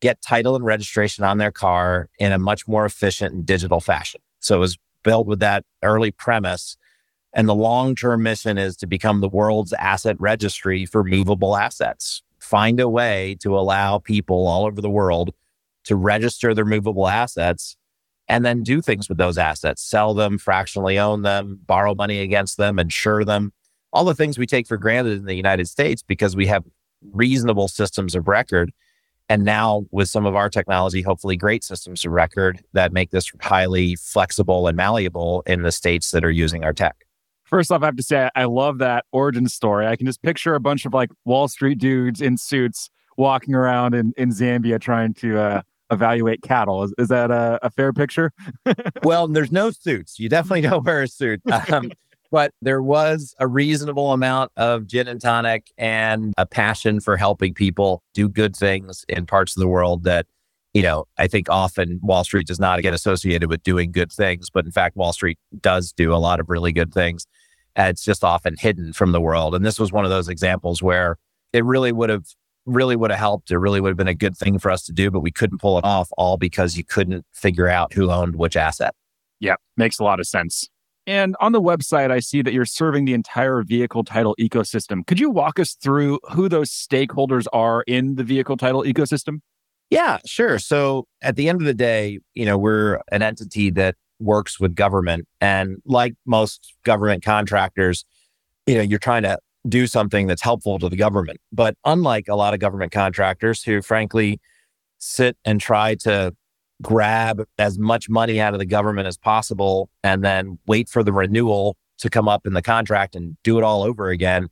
get 0.00 0.22
title 0.22 0.56
and 0.56 0.64
registration 0.64 1.24
on 1.24 1.36
their 1.36 1.52
car 1.52 2.08
in 2.18 2.32
a 2.32 2.38
much 2.38 2.66
more 2.66 2.86
efficient 2.86 3.34
and 3.34 3.44
digital 3.44 3.80
fashion. 3.80 4.22
So 4.38 4.56
it 4.56 4.60
was 4.60 4.78
built 5.04 5.26
with 5.26 5.40
that 5.40 5.64
early 5.82 6.10
premise. 6.10 6.78
And 7.34 7.46
the 7.46 7.54
long 7.54 7.94
term 7.94 8.22
mission 8.22 8.56
is 8.56 8.76
to 8.78 8.86
become 8.86 9.20
the 9.20 9.28
world's 9.28 9.74
asset 9.74 10.16
registry 10.18 10.86
for 10.86 11.04
movable 11.04 11.54
assets. 11.54 12.22
Find 12.40 12.80
a 12.80 12.88
way 12.88 13.36
to 13.40 13.56
allow 13.58 13.98
people 13.98 14.46
all 14.46 14.64
over 14.64 14.80
the 14.80 14.90
world 14.90 15.34
to 15.84 15.96
register 15.96 16.54
their 16.54 16.64
movable 16.64 17.08
assets 17.08 17.76
and 18.30 18.44
then 18.44 18.62
do 18.62 18.80
things 18.80 19.08
with 19.08 19.18
those 19.18 19.36
assets, 19.36 19.82
sell 19.82 20.14
them, 20.14 20.38
fractionally 20.38 20.98
own 21.00 21.22
them, 21.22 21.58
borrow 21.66 21.96
money 21.96 22.20
against 22.20 22.56
them, 22.56 22.78
insure 22.78 23.24
them, 23.24 23.52
all 23.92 24.04
the 24.04 24.14
things 24.14 24.38
we 24.38 24.46
take 24.46 24.68
for 24.68 24.76
granted 24.76 25.18
in 25.18 25.24
the 25.24 25.34
United 25.34 25.68
States 25.68 26.00
because 26.00 26.36
we 26.36 26.46
have 26.46 26.64
reasonable 27.12 27.66
systems 27.66 28.14
of 28.14 28.28
record 28.28 28.72
and 29.28 29.44
now 29.44 29.84
with 29.90 30.08
some 30.08 30.26
of 30.26 30.36
our 30.36 30.48
technology, 30.48 31.02
hopefully 31.02 31.36
great 31.36 31.64
systems 31.64 32.04
of 32.04 32.12
record 32.12 32.62
that 32.72 32.92
make 32.92 33.10
this 33.10 33.30
highly 33.40 33.96
flexible 33.96 34.68
and 34.68 34.76
malleable 34.76 35.42
in 35.46 35.62
the 35.62 35.72
states 35.72 36.12
that 36.12 36.24
are 36.24 36.30
using 36.30 36.62
our 36.62 36.72
tech. 36.72 37.04
First 37.44 37.72
off, 37.72 37.82
I 37.82 37.86
have 37.86 37.96
to 37.96 38.02
say, 38.02 38.30
I 38.36 38.44
love 38.44 38.78
that 38.78 39.06
origin 39.10 39.48
story. 39.48 39.88
I 39.88 39.96
can 39.96 40.06
just 40.06 40.22
picture 40.22 40.54
a 40.54 40.60
bunch 40.60 40.86
of 40.86 40.94
like 40.94 41.10
Wall 41.24 41.48
Street 41.48 41.78
dudes 41.78 42.20
in 42.20 42.36
suits 42.36 42.90
walking 43.16 43.54
around 43.54 43.94
in, 43.94 44.12
in 44.16 44.30
Zambia 44.30 44.80
trying 44.80 45.14
to 45.14 45.38
uh, 45.38 45.62
evaluate 45.90 46.42
cattle. 46.42 46.82
Is, 46.84 46.94
is 46.98 47.08
that 47.08 47.30
a, 47.30 47.58
a 47.62 47.70
fair 47.70 47.92
picture? 47.92 48.32
well, 49.02 49.28
there's 49.28 49.52
no 49.52 49.70
suits. 49.70 50.18
You 50.18 50.28
definitely 50.28 50.62
don't 50.62 50.84
wear 50.84 51.02
a 51.02 51.08
suit. 51.08 51.40
Um, 51.70 51.92
but 52.30 52.52
there 52.62 52.82
was 52.82 53.34
a 53.38 53.46
reasonable 53.46 54.12
amount 54.12 54.52
of 54.56 54.86
gin 54.86 55.08
and 55.08 55.20
tonic 55.20 55.72
and 55.76 56.32
a 56.38 56.46
passion 56.46 57.00
for 57.00 57.16
helping 57.16 57.54
people 57.54 58.02
do 58.14 58.28
good 58.28 58.54
things 58.54 59.04
in 59.08 59.26
parts 59.26 59.56
of 59.56 59.60
the 59.60 59.66
world 59.68 60.04
that, 60.04 60.26
you 60.72 60.82
know, 60.82 61.06
I 61.18 61.26
think 61.26 61.50
often 61.50 61.98
Wall 62.02 62.22
Street 62.22 62.46
does 62.46 62.60
not 62.60 62.80
get 62.82 62.94
associated 62.94 63.48
with 63.50 63.62
doing 63.62 63.90
good 63.90 64.12
things. 64.12 64.48
But 64.48 64.64
in 64.64 64.70
fact, 64.70 64.96
Wall 64.96 65.12
Street 65.12 65.38
does 65.60 65.92
do 65.92 66.14
a 66.14 66.18
lot 66.18 66.38
of 66.38 66.48
really 66.48 66.72
good 66.72 66.94
things. 66.94 67.26
It's 67.76 68.04
just 68.04 68.22
often 68.22 68.56
hidden 68.56 68.92
from 68.92 69.12
the 69.12 69.20
world. 69.20 69.54
And 69.54 69.64
this 69.64 69.80
was 69.80 69.90
one 69.92 70.04
of 70.04 70.10
those 70.10 70.28
examples 70.28 70.82
where 70.82 71.16
it 71.52 71.64
really 71.64 71.92
would 71.92 72.10
have 72.10 72.26
really 72.66 72.96
would 72.96 73.10
have 73.10 73.18
helped. 73.18 73.50
It 73.50 73.58
really 73.58 73.80
would 73.80 73.90
have 73.90 73.96
been 73.96 74.08
a 74.08 74.14
good 74.14 74.36
thing 74.36 74.58
for 74.58 74.70
us 74.70 74.82
to 74.84 74.92
do, 74.92 75.10
but 75.10 75.20
we 75.20 75.30
couldn't 75.30 75.58
pull 75.58 75.78
it 75.78 75.84
off 75.84 76.10
all 76.16 76.36
because 76.36 76.76
you 76.76 76.84
couldn't 76.84 77.24
figure 77.32 77.68
out 77.68 77.92
who 77.92 78.10
owned 78.10 78.36
which 78.36 78.56
asset. 78.56 78.94
Yeah, 79.40 79.56
makes 79.76 79.98
a 79.98 80.04
lot 80.04 80.20
of 80.20 80.26
sense. 80.26 80.68
And 81.06 81.34
on 81.40 81.52
the 81.52 81.62
website, 81.62 82.10
I 82.10 82.20
see 82.20 82.42
that 82.42 82.52
you're 82.52 82.66
serving 82.66 83.04
the 83.04 83.14
entire 83.14 83.62
vehicle 83.62 84.04
title 84.04 84.36
ecosystem. 84.38 85.06
Could 85.06 85.18
you 85.18 85.30
walk 85.30 85.58
us 85.58 85.74
through 85.74 86.20
who 86.32 86.48
those 86.48 86.70
stakeholders 86.70 87.46
are 87.52 87.82
in 87.82 88.16
the 88.16 88.24
vehicle 88.24 88.56
title 88.56 88.84
ecosystem? 88.84 89.40
Yeah, 89.88 90.18
sure. 90.24 90.58
So 90.58 91.08
at 91.20 91.36
the 91.36 91.48
end 91.48 91.60
of 91.60 91.66
the 91.66 91.74
day, 91.74 92.20
you 92.34 92.44
know, 92.44 92.56
we're 92.56 93.00
an 93.10 93.22
entity 93.22 93.70
that 93.70 93.96
works 94.20 94.60
with 94.60 94.74
government. 94.74 95.26
And 95.40 95.78
like 95.84 96.14
most 96.26 96.74
government 96.84 97.24
contractors, 97.24 98.04
you 98.66 98.76
know, 98.76 98.82
you're 98.82 98.98
trying 99.00 99.22
to 99.22 99.38
do 99.68 99.86
something 99.86 100.26
that's 100.26 100.42
helpful 100.42 100.78
to 100.78 100.88
the 100.88 100.96
government. 100.96 101.38
But 101.52 101.76
unlike 101.84 102.28
a 102.28 102.34
lot 102.34 102.54
of 102.54 102.60
government 102.60 102.92
contractors 102.92 103.62
who, 103.62 103.82
frankly, 103.82 104.40
sit 104.98 105.36
and 105.44 105.60
try 105.60 105.94
to 105.96 106.34
grab 106.82 107.44
as 107.58 107.78
much 107.78 108.08
money 108.08 108.40
out 108.40 108.54
of 108.54 108.58
the 108.58 108.66
government 108.66 109.06
as 109.06 109.18
possible 109.18 109.90
and 110.02 110.24
then 110.24 110.58
wait 110.66 110.88
for 110.88 111.02
the 111.02 111.12
renewal 111.12 111.76
to 111.98 112.08
come 112.08 112.28
up 112.28 112.46
in 112.46 112.54
the 112.54 112.62
contract 112.62 113.14
and 113.14 113.36
do 113.44 113.58
it 113.58 113.64
all 113.64 113.82
over 113.82 114.08
again. 114.08 114.48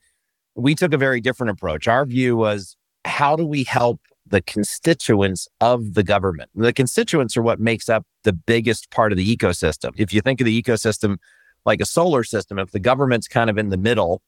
We 0.54 0.74
took 0.74 0.92
a 0.92 0.98
very 0.98 1.20
different 1.20 1.50
approach. 1.52 1.88
Our 1.88 2.04
view 2.04 2.36
was 2.36 2.76
how 3.04 3.36
do 3.36 3.46
we 3.46 3.64
help 3.64 4.00
the 4.26 4.42
constituents 4.42 5.48
of 5.60 5.94
the 5.94 6.02
government? 6.02 6.50
The 6.54 6.72
constituents 6.72 7.36
are 7.36 7.42
what 7.42 7.60
makes 7.60 7.88
up 7.88 8.04
the 8.24 8.34
biggest 8.34 8.90
part 8.90 9.12
of 9.12 9.16
the 9.16 9.36
ecosystem. 9.36 9.92
If 9.96 10.12
you 10.12 10.20
think 10.20 10.40
of 10.40 10.44
the 10.44 10.62
ecosystem 10.62 11.16
like 11.64 11.80
a 11.80 11.86
solar 11.86 12.24
system, 12.24 12.58
if 12.58 12.72
the 12.72 12.80
government's 12.80 13.28
kind 13.28 13.48
of 13.48 13.56
in 13.56 13.70
the 13.70 13.78
middle 13.78 14.20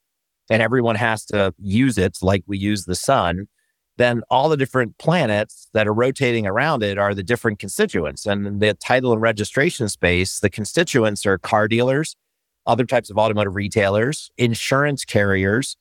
and 0.51 0.61
everyone 0.61 0.97
has 0.97 1.25
to 1.27 1.55
use 1.59 1.97
it 1.97 2.19
like 2.21 2.43
we 2.47 2.59
use 2.59 2.85
the 2.85 2.97
sun, 2.97 3.47
then 3.97 4.23
all 4.29 4.49
the 4.49 4.57
different 4.57 4.99
planets 4.99 5.69
that 5.73 5.87
are 5.87 5.95
rotating 5.95 6.47
around 6.47 6.83
it 6.83 6.99
are 6.99 7.15
the 7.15 7.23
different 7.23 7.59
constituents. 7.59 8.27
And 8.27 8.61
the 8.61 8.75
title 8.75 9.13
and 9.13 9.23
registration 9.23 9.89
space, 9.89 10.41
the 10.41 10.51
constituents 10.51 11.25
are 11.25 11.39
car 11.39 11.69
dealers, 11.69 12.17
other 12.67 12.85
types 12.85 13.11
of 13.11 13.17
automotive 13.17 13.55
retailers, 13.55 14.31
insurance 14.37 15.05
carriers, 15.05 15.77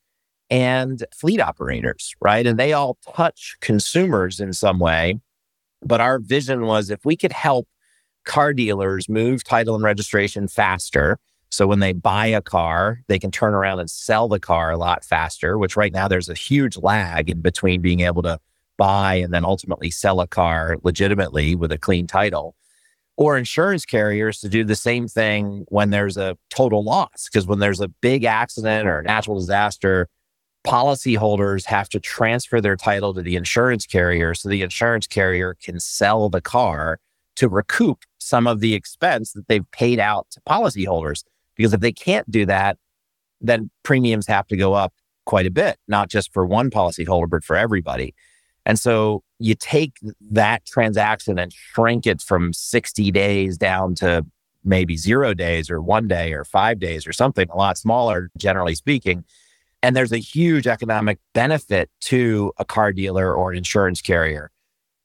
and 0.50 1.04
fleet 1.16 1.40
operators, 1.40 2.14
right? 2.22 2.46
And 2.46 2.60
they 2.60 2.74
all 2.74 2.98
touch 3.14 3.56
consumers 3.62 4.40
in 4.40 4.54
some 4.54 4.80
way. 4.80 5.20
But 5.82 6.02
our 6.02 6.20
vision 6.20 6.66
was 6.66 6.90
if 6.90 7.06
we 7.06 7.16
could 7.16 7.32
help 7.32 7.68
car 8.26 8.54
dealers 8.54 9.08
move 9.08 9.44
title 9.44 9.76
and 9.76 9.84
registration 9.84 10.48
faster, 10.48 11.20
so 11.50 11.68
when 11.68 11.80
they 11.80 11.94
buy 11.94 12.28
a 12.28 12.42
car, 12.42 13.02
they 13.08 13.20
can 13.20 13.32
turn 13.32 13.54
around 13.54 13.80
and 13.80 13.90
sell 13.90 14.28
the 14.28 14.40
car 14.40 14.72
a 14.72 14.78
lot 14.78 15.04
faster, 15.04 15.58
which 15.58 15.76
right 15.76 15.92
now 15.92 16.08
there's 16.08 16.30
a 16.30 16.36
huge 16.36 16.78
lag 16.78 17.30
in 17.30 17.42
between 17.42 17.82
being 17.82 18.02
able 18.02 18.22
to 18.22 18.40
buy 18.78 19.16
and 19.16 19.34
then 19.34 19.44
ultimately 19.44 19.90
sell 19.90 20.22
a 20.22 20.28
car 20.28 20.78
legitimately 20.84 21.56
with 21.56 21.72
a 21.72 21.78
clean 21.78 22.08
title 22.08 22.56
or 23.18 23.38
insurance 23.38 23.86
carriers 23.86 24.40
to 24.40 24.48
do 24.48 24.64
the 24.64 24.78
same 24.78 25.06
thing 25.06 25.66
when 25.68 25.90
there's 25.90 26.16
a 26.16 26.38
total 26.50 26.84
loss. 26.86 27.26
Because 27.26 27.46
when 27.46 27.60
there's 27.60 27.82
a 27.82 27.90
big 27.90 28.24
accident 28.24 28.88
or 28.88 29.00
a 29.00 29.04
natural 29.04 29.38
disaster, 29.38 30.08
policyholders 30.66 31.66
have 31.66 31.90
to 31.90 32.00
transfer 32.00 32.62
their 32.62 32.78
title 32.78 33.14
to 33.14 33.22
the 33.22 33.36
insurance 33.36 33.86
carrier 33.86 34.34
so 34.34 34.48
the 34.48 34.62
insurance 34.62 35.06
carrier 35.06 35.58
can 35.62 35.82
sell 35.82 36.30
the 36.30 36.40
car 36.40 37.00
to 37.36 37.50
recoup 37.50 38.04
some 38.20 38.48
of 38.48 38.62
the 38.62 38.74
expense 38.74 39.34
that 39.34 39.50
they've 39.50 39.70
paid 39.72 40.00
out 40.00 40.28
to 40.32 40.40
policyholders. 40.48 41.24
Because 41.60 41.74
if 41.74 41.82
they 41.82 41.92
can't 41.92 42.32
do 42.32 42.46
that, 42.46 42.78
then 43.42 43.70
premiums 43.84 44.28
have 44.28 44.48
to 44.48 44.56
go 44.56 44.74
up 44.74 44.94
quite 45.26 45.46
a 45.46 45.52
bit, 45.52 45.78
not 45.90 46.10
just 46.10 46.32
for 46.32 46.46
one 46.46 46.70
policyholder, 46.70 47.30
but 47.30 47.44
for 47.44 47.58
everybody. 47.58 48.16
And 48.66 48.80
so 48.80 49.24
you 49.40 49.56
take 49.56 49.98
that 50.32 50.66
transaction 50.66 51.38
and 51.38 51.52
shrink 51.52 52.08
it 52.08 52.22
from 52.22 52.54
60 52.54 53.12
days 53.12 53.58
down 53.58 53.94
to 53.96 54.26
maybe 54.64 54.96
zero 54.96 55.34
days 55.34 55.70
or 55.70 55.82
one 55.82 56.08
day 56.08 56.32
or 56.32 56.46
five 56.46 56.80
days 56.80 57.06
or 57.06 57.12
something 57.12 57.50
a 57.50 57.58
lot 57.58 57.78
smaller, 57.78 58.32
generally 58.38 58.74
speaking. 58.74 59.26
And 59.84 59.98
there's 59.98 60.14
a 60.14 60.18
huge 60.18 60.66
economic 60.66 61.20
benefit 61.34 61.90
to 62.04 62.54
a 62.58 62.64
car 62.64 62.94
dealer 62.94 63.34
or 63.34 63.52
an 63.52 63.58
insurance 63.58 64.02
carrier. 64.02 64.50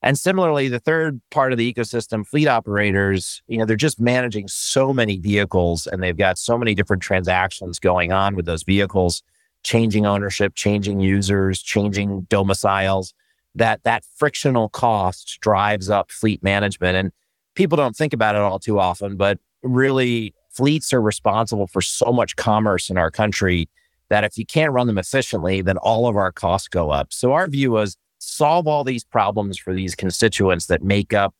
And 0.05 0.19
similarly, 0.19 0.69
the 0.69 0.79
third 0.79 1.19
part 1.31 1.53
of 1.53 1.59
the 1.59 1.73
ecosystem, 1.73 2.27
fleet 2.27 2.47
operators, 2.47 3.43
you 3.49 3.57
know, 3.57 3.65
they're 3.65 3.75
just 3.75 3.99
managing 3.99 4.49
so 4.49 4.93
many 4.93 5.17
vehicles 5.17 5.87
and 5.87 6.03
they've 6.03 6.17
got 6.17 6.37
so 6.37 6.59
many 6.59 6.75
different 6.75 7.03
transactions 7.03 7.79
going 7.79 8.13
on 8.13 8.37
with 8.37 8.45
those 8.45 8.65
vehicles, 8.65 9.23
changing 9.63 10.05
ownership, 10.05 10.55
changing 10.55 11.01
users, 11.01 11.63
changing 11.63 12.27
domiciles 12.29 13.15
that 13.55 13.83
that 13.85 14.05
frictional 14.17 14.69
cost 14.69 15.39
drives 15.41 15.89
up 15.89 16.11
fleet 16.11 16.43
management. 16.43 16.97
And 16.99 17.11
people 17.55 17.77
don't 17.77 17.97
think 17.97 18.13
about 18.13 18.35
it 18.35 18.43
all 18.43 18.59
too 18.59 18.79
often, 18.79 19.17
but 19.17 19.39
really 19.63 20.35
fleets 20.51 20.93
are 20.93 21.01
responsible 21.01 21.67
for 21.67 21.81
so 21.81 22.13
much 22.13 22.37
commerce 22.37 22.91
in 22.91 22.99
our 22.99 23.11
country 23.11 23.71
that 24.11 24.23
if 24.23 24.37
you 24.37 24.45
can't 24.45 24.73
run 24.73 24.87
them 24.87 24.99
efficiently, 24.99 25.63
then 25.63 25.79
all 25.79 26.07
of 26.07 26.17
our 26.17 26.31
costs 26.31 26.69
go 26.69 26.91
up. 26.91 27.11
So 27.11 27.33
our 27.33 27.47
view 27.47 27.71
was 27.71 27.97
solve 28.35 28.67
all 28.67 28.85
these 28.85 29.05
problems 29.05 29.59
for 29.59 29.73
these 29.73 29.95
constituents 29.95 30.67
that 30.67 30.83
make 30.83 31.13
up 31.13 31.35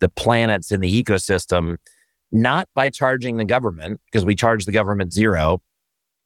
the 0.00 0.08
planets 0.08 0.72
in 0.72 0.80
the 0.80 1.02
ecosystem, 1.02 1.76
not 2.32 2.68
by 2.74 2.90
charging 2.90 3.36
the 3.36 3.44
government, 3.44 4.00
because 4.06 4.24
we 4.24 4.34
charge 4.34 4.64
the 4.64 4.72
government 4.72 5.12
zero, 5.12 5.62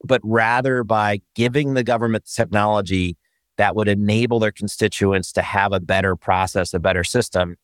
but 0.02 0.20
rather 0.24 0.82
by 0.82 1.20
giving 1.34 1.74
the 1.74 1.84
government 1.84 2.24
technology 2.34 3.16
that 3.58 3.76
would 3.76 3.88
enable 3.88 4.38
their 4.38 4.52
constituents 4.52 5.32
to 5.32 5.42
have 5.42 5.72
a 5.72 5.80
better 5.80 6.16
process, 6.16 6.72
a 6.72 6.78
better 6.78 7.04
system. 7.04 7.56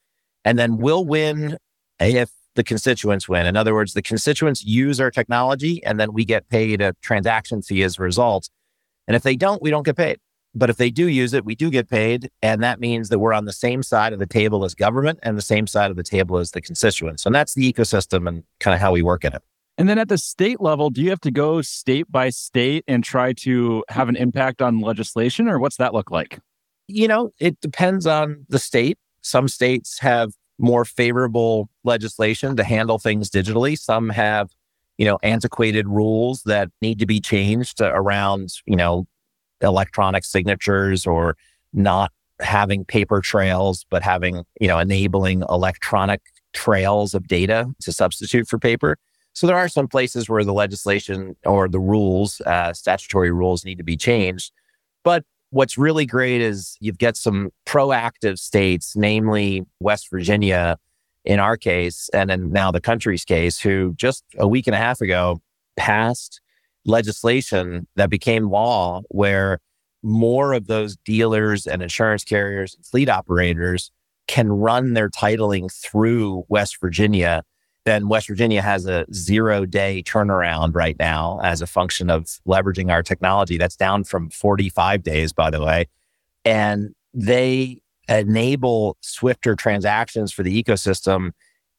And 0.45 0.59
then 0.59 0.79
we'll 0.79 1.05
win 1.05 1.59
if 2.01 2.31
the 2.55 2.65
constituents 2.65 3.29
win. 3.29 3.47
In 3.47 3.57
other 3.57 3.75
words, 3.75 3.95
the 3.95 4.03
constituents 4.03 4.65
use 4.65 5.01
our 5.01 5.11
technology 5.11 5.83
and 5.85 5.99
then 5.99 6.13
we 6.13 6.25
get 6.25 6.49
paid 6.49 6.81
a 6.83 6.95
transaction 7.01 7.63
fee 7.63 7.83
as 7.83 7.99
a 7.99 8.03
result. 8.03 8.51
And 9.07 9.17
if 9.17 9.23
they 9.23 9.37
don't, 9.37 9.63
we 9.63 9.71
don't 9.71 9.85
get 9.85 9.97
paid. 9.97 10.19
But 10.55 10.69
if 10.69 10.77
they 10.77 10.91
do 10.91 11.07
use 11.09 11.33
it, 11.33 11.45
we 11.45 11.55
do 11.55 11.71
get 11.71 11.89
paid. 11.89 12.31
And 12.43 12.63
that 12.63 12.79
means 12.79 13.09
that 13.09 13.19
we're 13.19 13.33
on 13.33 13.47
the 13.47 13.53
same 13.53 13.83
side 13.83 14.13
of 14.13 14.19
the 14.19 14.27
table 14.27 14.65
as 14.65 14.75
government 14.75 15.19
and 15.23 15.37
the 15.37 15.43
same 15.43 15.67
side 15.67 15.91
of 15.91 15.97
the 15.97 16.03
table 16.03 16.37
as 16.37 16.51
the 16.51 16.61
constituents. 16.61 17.25
And 17.25 17.35
that's 17.35 17.55
the 17.55 17.73
ecosystem 17.73 18.29
and 18.29 18.45
kind 18.61 18.75
of 18.75 18.81
how 18.81 18.93
we 18.93 19.03
work 19.03 19.25
in 19.25 19.33
it. 19.33 19.43
And 19.79 19.89
then 19.89 19.99
at 19.99 20.09
the 20.09 20.19
state 20.19 20.61
level, 20.61 20.91
do 20.91 21.01
you 21.01 21.09
have 21.09 21.21
to 21.23 21.31
go 21.31 21.63
state 21.63 22.13
by 22.13 22.29
state 22.29 22.85
and 22.87 23.03
try 23.03 23.33
to 23.35 23.83
have 23.89 24.11
an 24.11 24.17
impact 24.17 24.61
on 24.61 24.81
legislation, 24.81 25.49
or 25.49 25.59
what's 25.59 25.79
that 25.79 25.95
look 25.95 26.11
like? 26.11 26.39
You 26.89 27.09
know, 27.09 27.31
it 27.39 27.59
depends 27.63 28.07
on 28.07 28.45
the 28.51 28.59
state. 28.59 28.99
Some 29.23 29.49
states 29.49 29.99
have 30.01 30.33
more 30.59 30.85
favorable 30.85 31.71
legislation 31.85 32.55
to 32.57 32.65
handle 32.65 32.99
things 32.99 33.31
digitally. 33.31 33.79
Some 33.79 34.11
have, 34.11 34.51
you 34.99 35.07
know, 35.07 35.19
antiquated 35.23 35.89
rules 35.89 36.43
that 36.43 36.69
need 36.83 36.99
to 36.99 37.07
be 37.07 37.19
changed 37.19 37.81
around, 37.81 38.53
you 38.67 38.77
know, 38.77 39.07
electronic 39.63 40.25
signatures 40.25 41.07
or 41.07 41.37
not 41.73 42.13
having 42.41 42.85
paper 42.85 43.21
trails, 43.21 43.87
but 43.91 44.03
having, 44.03 44.45
you 44.61 44.69
know, 44.69 44.79
enabling 44.79 45.43
electronic 45.49 46.21
trails 46.53 47.15
of 47.15 47.27
data 47.29 47.67
to 47.81 47.93
substitute 47.93 48.49
for 48.49 48.59
paper. 48.59 48.97
So 49.33 49.47
there 49.47 49.57
are 49.57 49.69
some 49.69 49.89
places 49.89 50.29
where 50.29 50.45
the 50.45 50.53
legislation 50.53 51.37
or 51.47 51.69
the 51.69 51.81
rules, 51.81 52.41
uh, 52.43 52.73
statutory 52.75 53.31
rules 53.31 53.65
need 53.65 53.79
to 53.79 53.85
be 53.85 53.97
changed. 53.97 54.53
But 55.05 55.25
what's 55.51 55.79
really 55.79 56.05
great 56.05 56.41
is 56.41 56.77
you've 56.81 56.99
got 56.99 57.17
some 57.17 57.51
proactive 57.67 58.39
states, 58.39 58.95
namely 58.97 59.65
West 59.81 60.11
Virginia 60.11 60.79
in 61.25 61.39
our 61.39 61.57
case, 61.57 62.11
and 62.13 62.29
then 62.29 62.51
now 62.51 62.71
the 62.71 62.81
country's 62.81 63.25
case, 63.25 63.61
who 63.61 63.95
just 63.97 64.25
a 64.39 64.49
week 64.49 64.67
and 64.67 64.75
a 64.75 64.79
half 64.79 65.01
ago 65.01 65.41
passed 65.77 66.41
legislation 66.85 67.87
that 67.97 68.11
became 68.11 68.51
law 68.51 69.03
where 69.09 69.59
more 70.03 70.53
of 70.53 70.67
those 70.67 70.97
dealers 71.05 71.67
and 71.67 71.83
insurance 71.83 72.25
carriers 72.25 72.75
and 72.75 72.85
fleet 72.85 73.09
operators 73.09 73.91
can 74.27 74.49
run 74.49 74.95
their 74.95 75.11
titling 75.11 75.73
through 75.73 76.45
West 76.49 76.79
Virginia 76.81 77.43
then 77.85 78.09
West 78.09 78.29
Virginia 78.29 78.63
has 78.63 78.87
a 78.87 79.05
zero 79.13 79.65
day 79.65 80.03
turnaround 80.05 80.75
right 80.75 80.97
now 80.99 81.41
as 81.43 81.61
a 81.61 81.67
function 81.67 82.11
of 82.11 82.27
leveraging 82.47 82.91
our 82.91 83.03
technology. 83.03 83.59
That's 83.59 83.77
down 83.77 84.05
from 84.05 84.31
45 84.31 85.03
days, 85.03 85.33
by 85.33 85.51
the 85.51 85.61
way. 85.61 85.89
And 86.45 86.95
they 87.13 87.81
enable 88.09 88.97
swifter 89.01 89.57
transactions 89.57 90.33
for 90.33 90.43
the 90.43 90.63
ecosystem. 90.63 91.33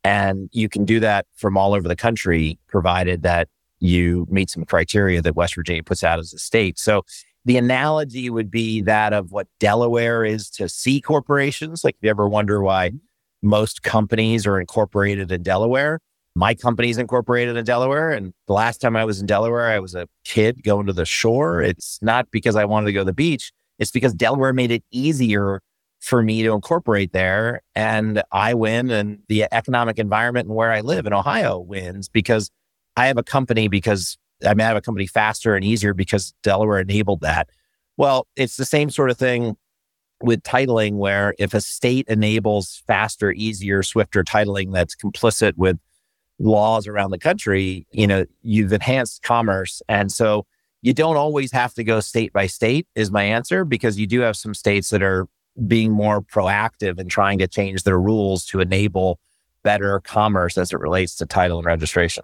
And 0.03 0.49
you 0.51 0.67
can 0.67 0.83
do 0.83 0.99
that 0.99 1.25
from 1.35 1.57
all 1.57 1.73
over 1.73 1.87
the 1.87 1.95
country, 1.95 2.59
provided 2.67 3.23
that 3.23 3.47
you 3.83 4.25
meet 4.29 4.49
some 4.49 4.63
criteria 4.63 5.21
that 5.21 5.35
West 5.35 5.55
Virginia 5.55 5.83
puts 5.83 6.03
out 6.03 6.17
as 6.17 6.33
a 6.33 6.39
state. 6.39 6.79
So 6.79 7.03
the 7.43 7.57
analogy 7.57 8.29
would 8.29 8.49
be 8.49 8.81
that 8.81 9.11
of 9.11 9.31
what 9.31 9.47
Delaware 9.59 10.23
is 10.23 10.49
to 10.51 10.69
C 10.69 11.01
corporations. 11.01 11.83
Like, 11.83 11.95
if 11.95 12.03
you 12.03 12.09
ever 12.09 12.27
wonder 12.27 12.63
why 12.63 12.89
mm-hmm. 12.89 12.97
most 13.41 13.83
companies 13.83 14.47
are 14.47 14.59
incorporated 14.59 15.31
in 15.31 15.43
Delaware. 15.43 15.99
My 16.35 16.55
company's 16.55 16.97
incorporated 16.97 17.57
in 17.57 17.65
Delaware. 17.65 18.11
And 18.11 18.33
the 18.47 18.53
last 18.53 18.79
time 18.79 18.95
I 18.95 19.03
was 19.03 19.19
in 19.19 19.27
Delaware, 19.27 19.67
I 19.67 19.79
was 19.79 19.93
a 19.93 20.07
kid 20.23 20.63
going 20.63 20.87
to 20.87 20.93
the 20.93 21.05
shore. 21.05 21.61
It's 21.61 21.99
not 22.01 22.31
because 22.31 22.55
I 22.55 22.65
wanted 22.65 22.87
to 22.87 22.93
go 22.93 23.01
to 23.01 23.05
the 23.05 23.13
beach. 23.13 23.51
It's 23.79 23.91
because 23.91 24.13
Delaware 24.13 24.53
made 24.53 24.71
it 24.71 24.83
easier 24.91 25.61
for 25.99 26.23
me 26.23 26.41
to 26.43 26.53
incorporate 26.53 27.11
there. 27.11 27.61
And 27.75 28.23
I 28.31 28.53
win 28.53 28.89
and 28.89 29.19
the 29.27 29.45
economic 29.51 29.99
environment 29.99 30.47
and 30.47 30.55
where 30.55 30.71
I 30.71 30.81
live 30.81 31.05
in 31.05 31.13
Ohio 31.13 31.59
wins 31.59 32.07
because 32.07 32.49
I 32.95 33.07
have 33.07 33.17
a 33.17 33.23
company 33.23 33.67
because 33.67 34.17
I 34.45 34.53
mean, 34.53 34.61
I 34.61 34.67
have 34.67 34.77
a 34.77 34.81
company 34.81 35.07
faster 35.07 35.55
and 35.55 35.63
easier 35.63 35.93
because 35.93 36.33
Delaware 36.43 36.79
enabled 36.79 37.21
that. 37.21 37.49
Well, 37.97 38.27
it's 38.35 38.57
the 38.57 38.65
same 38.65 38.89
sort 38.89 39.09
of 39.09 39.17
thing 39.17 39.55
with 40.21 40.41
titling 40.43 40.93
where 40.93 41.35
if 41.37 41.53
a 41.53 41.61
state 41.61 42.07
enables 42.07 42.81
faster, 42.87 43.31
easier, 43.31 43.83
swifter 43.83 44.23
titling 44.23 44.73
that's 44.73 44.95
complicit 44.95 45.53
with 45.57 45.77
laws 46.39 46.87
around 46.87 47.11
the 47.11 47.19
country, 47.19 47.85
you 47.91 48.07
know, 48.07 48.25
you've 48.41 48.73
enhanced 48.73 49.21
commerce. 49.21 49.81
And 49.87 50.11
so 50.11 50.45
you 50.81 50.93
don't 50.93 51.17
always 51.17 51.51
have 51.51 51.73
to 51.75 51.83
go 51.83 51.99
state 51.99 52.33
by 52.33 52.47
state 52.47 52.87
is 52.95 53.11
my 53.11 53.23
answer 53.23 53.63
because 53.65 53.99
you 53.99 54.07
do 54.07 54.21
have 54.21 54.35
some 54.35 54.53
states 54.53 54.89
that 54.89 55.03
are 55.03 55.27
being 55.67 55.91
more 55.91 56.21
proactive 56.21 56.99
and 56.99 57.09
trying 57.11 57.37
to 57.39 57.47
change 57.47 57.83
their 57.83 57.99
rules 57.99 58.45
to 58.45 58.59
enable 58.59 59.19
better 59.63 59.99
commerce 59.99 60.57
as 60.57 60.73
it 60.73 60.79
relates 60.79 61.15
to 61.15 61.25
title 61.25 61.57
and 61.59 61.65
registration. 61.65 62.23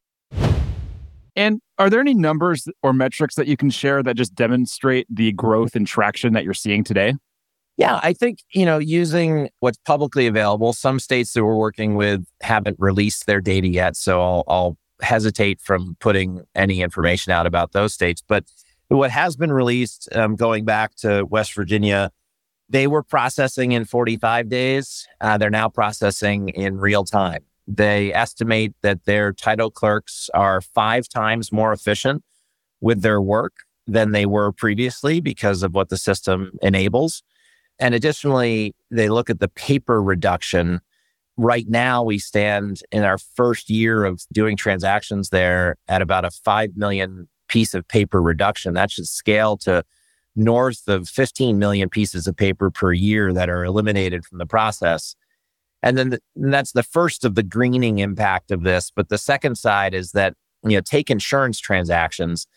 And 1.35 1.61
are 1.77 1.89
there 1.89 1.99
any 1.99 2.13
numbers 2.13 2.67
or 2.83 2.93
metrics 2.93 3.35
that 3.35 3.47
you 3.47 3.55
can 3.55 3.69
share 3.69 4.03
that 4.03 4.15
just 4.15 4.35
demonstrate 4.35 5.07
the 5.09 5.31
growth 5.31 5.75
and 5.75 5.87
traction 5.87 6.33
that 6.33 6.43
you're 6.43 6.53
seeing 6.53 6.83
today? 6.83 7.15
Yeah, 7.77 7.99
I 8.03 8.13
think, 8.13 8.39
you 8.53 8.65
know, 8.65 8.77
using 8.77 9.49
what's 9.59 9.77
publicly 9.85 10.27
available, 10.27 10.73
some 10.73 10.99
states 10.99 11.33
that 11.33 11.43
we're 11.43 11.55
working 11.55 11.95
with 11.95 12.25
haven't 12.41 12.75
released 12.79 13.25
their 13.25 13.41
data 13.41 13.67
yet. 13.67 13.95
So 13.95 14.21
I'll, 14.21 14.43
I'll 14.47 14.77
hesitate 15.01 15.61
from 15.61 15.95
putting 15.99 16.41
any 16.53 16.81
information 16.81 17.31
out 17.31 17.47
about 17.47 17.71
those 17.71 17.93
states. 17.93 18.21
But 18.27 18.43
what 18.89 19.09
has 19.09 19.37
been 19.37 19.53
released, 19.53 20.09
um, 20.13 20.35
going 20.35 20.65
back 20.65 20.95
to 20.97 21.23
West 21.23 21.55
Virginia, 21.55 22.11
they 22.69 22.87
were 22.87 23.03
processing 23.03 23.71
in 23.71 23.85
45 23.85 24.49
days. 24.49 25.07
Uh, 25.21 25.37
they're 25.37 25.49
now 25.49 25.69
processing 25.69 26.49
in 26.49 26.77
real 26.77 27.05
time 27.05 27.45
They 27.73 28.13
estimate 28.13 28.73
that 28.81 29.05
their 29.05 29.31
title 29.31 29.71
clerks 29.71 30.29
are 30.33 30.59
five 30.59 31.07
times 31.07 31.53
more 31.53 31.71
efficient 31.71 32.21
with 32.81 33.01
their 33.01 33.21
work 33.21 33.53
than 33.87 34.11
they 34.11 34.25
were 34.25 34.51
previously 34.51 35.21
because 35.21 35.63
of 35.63 35.73
what 35.73 35.87
the 35.87 35.97
system 35.97 36.51
enables. 36.61 37.23
And 37.79 37.95
additionally, 37.95 38.75
they 38.89 39.07
look 39.07 39.29
at 39.29 39.39
the 39.39 39.47
paper 39.47 40.03
reduction. 40.03 40.81
Right 41.37 41.65
now, 41.69 42.03
we 42.03 42.19
stand 42.19 42.81
in 42.91 43.03
our 43.03 43.17
first 43.17 43.69
year 43.69 44.03
of 44.03 44.21
doing 44.33 44.57
transactions 44.57 45.29
there 45.29 45.77
at 45.87 46.01
about 46.01 46.25
a 46.25 46.31
5 46.31 46.71
million 46.75 47.29
piece 47.47 47.73
of 47.73 47.87
paper 47.87 48.21
reduction. 48.21 48.73
That 48.73 48.91
should 48.91 49.07
scale 49.07 49.55
to 49.59 49.83
north 50.35 50.89
of 50.89 51.07
15 51.07 51.57
million 51.57 51.89
pieces 51.89 52.27
of 52.27 52.35
paper 52.35 52.69
per 52.69 52.91
year 52.91 53.31
that 53.31 53.49
are 53.49 53.63
eliminated 53.63 54.25
from 54.25 54.39
the 54.39 54.45
process. 54.45 55.15
And 55.83 55.97
then 55.97 56.09
the, 56.11 56.19
and 56.35 56.53
that's 56.53 56.73
the 56.73 56.83
first 56.83 57.25
of 57.25 57.35
the 57.35 57.43
greening 57.43 57.99
impact 57.99 58.51
of 58.51 58.63
this. 58.63 58.91
But 58.95 59.09
the 59.09 59.17
second 59.17 59.57
side 59.57 59.93
is 59.93 60.11
that, 60.11 60.35
you 60.63 60.77
know, 60.77 60.81
take 60.81 61.09
insurance 61.09 61.59
transactions. 61.59 62.47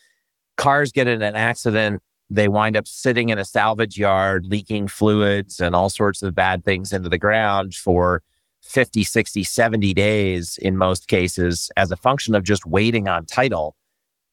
Cars 0.57 0.93
get 0.93 1.09
in 1.09 1.23
an 1.23 1.35
accident, 1.35 2.03
they 2.31 2.49
wind 2.49 2.77
up 2.77 2.87
sitting 2.87 3.29
in 3.29 3.39
a 3.39 3.45
salvage 3.45 3.99
yard, 3.99 4.47
leaking 4.47 4.89
fluids 4.89 5.61
and 5.61 5.75
all 5.75 5.91
sorts 5.91 6.23
of 6.23 6.35
bad 6.35 6.65
things 6.65 6.93
into 6.93 7.09
the 7.09 7.19
ground 7.19 7.75
for 7.75 8.23
50, 8.63 9.05
60, 9.05 9.45
70 9.45 9.95
days 9.95 10.59
in 10.61 10.77
most 10.77 11.07
cases 11.07 11.71
as 11.77 11.91
a 11.91 11.97
function 11.97 12.35
of 12.35 12.45
just 12.45 12.67
waiting 12.67 13.09
on 13.09 13.27
title. 13.27 13.77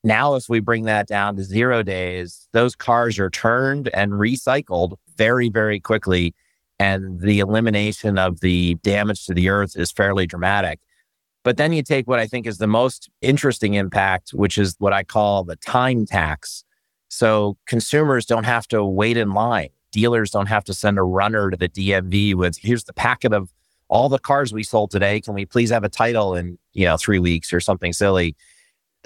Now, 0.03 0.35
if 0.35 0.49
we 0.49 0.59
bring 0.59 0.85
that 0.85 1.07
down 1.07 1.35
to 1.35 1.43
zero 1.43 1.83
days, 1.83 2.47
those 2.53 2.75
cars 2.75 3.19
are 3.19 3.29
turned 3.29 3.89
and 3.93 4.13
recycled 4.13 4.95
very, 5.15 5.49
very 5.49 5.79
quickly. 5.79 6.33
And 6.81 7.21
the 7.21 7.37
elimination 7.37 8.17
of 8.17 8.39
the 8.39 8.73
damage 8.81 9.27
to 9.27 9.35
the 9.35 9.49
earth 9.49 9.75
is 9.75 9.91
fairly 9.91 10.25
dramatic. 10.25 10.79
But 11.43 11.57
then 11.57 11.73
you 11.73 11.83
take 11.83 12.07
what 12.07 12.17
I 12.17 12.25
think 12.25 12.47
is 12.47 12.57
the 12.57 12.65
most 12.65 13.07
interesting 13.21 13.75
impact, 13.75 14.31
which 14.31 14.57
is 14.57 14.75
what 14.79 14.91
I 14.91 15.03
call 15.03 15.43
the 15.43 15.57
time 15.57 16.07
tax. 16.07 16.63
So 17.07 17.55
consumers 17.67 18.25
don't 18.25 18.45
have 18.45 18.67
to 18.69 18.83
wait 18.83 19.15
in 19.15 19.35
line. 19.35 19.69
Dealers 19.91 20.31
don't 20.31 20.47
have 20.47 20.63
to 20.63 20.73
send 20.73 20.97
a 20.97 21.03
runner 21.03 21.51
to 21.51 21.57
the 21.57 21.69
DMV 21.69 22.33
with, 22.33 22.57
here's 22.57 22.85
the 22.85 22.93
packet 22.93 23.31
of 23.31 23.51
all 23.87 24.09
the 24.09 24.17
cars 24.17 24.51
we 24.51 24.63
sold 24.63 24.89
today. 24.89 25.21
Can 25.21 25.35
we 25.35 25.45
please 25.45 25.69
have 25.69 25.83
a 25.83 25.89
title 25.89 26.33
in, 26.33 26.57
you 26.73 26.85
know, 26.85 26.97
three 26.97 27.19
weeks 27.19 27.53
or 27.53 27.59
something 27.59 27.93
silly? 27.93 28.35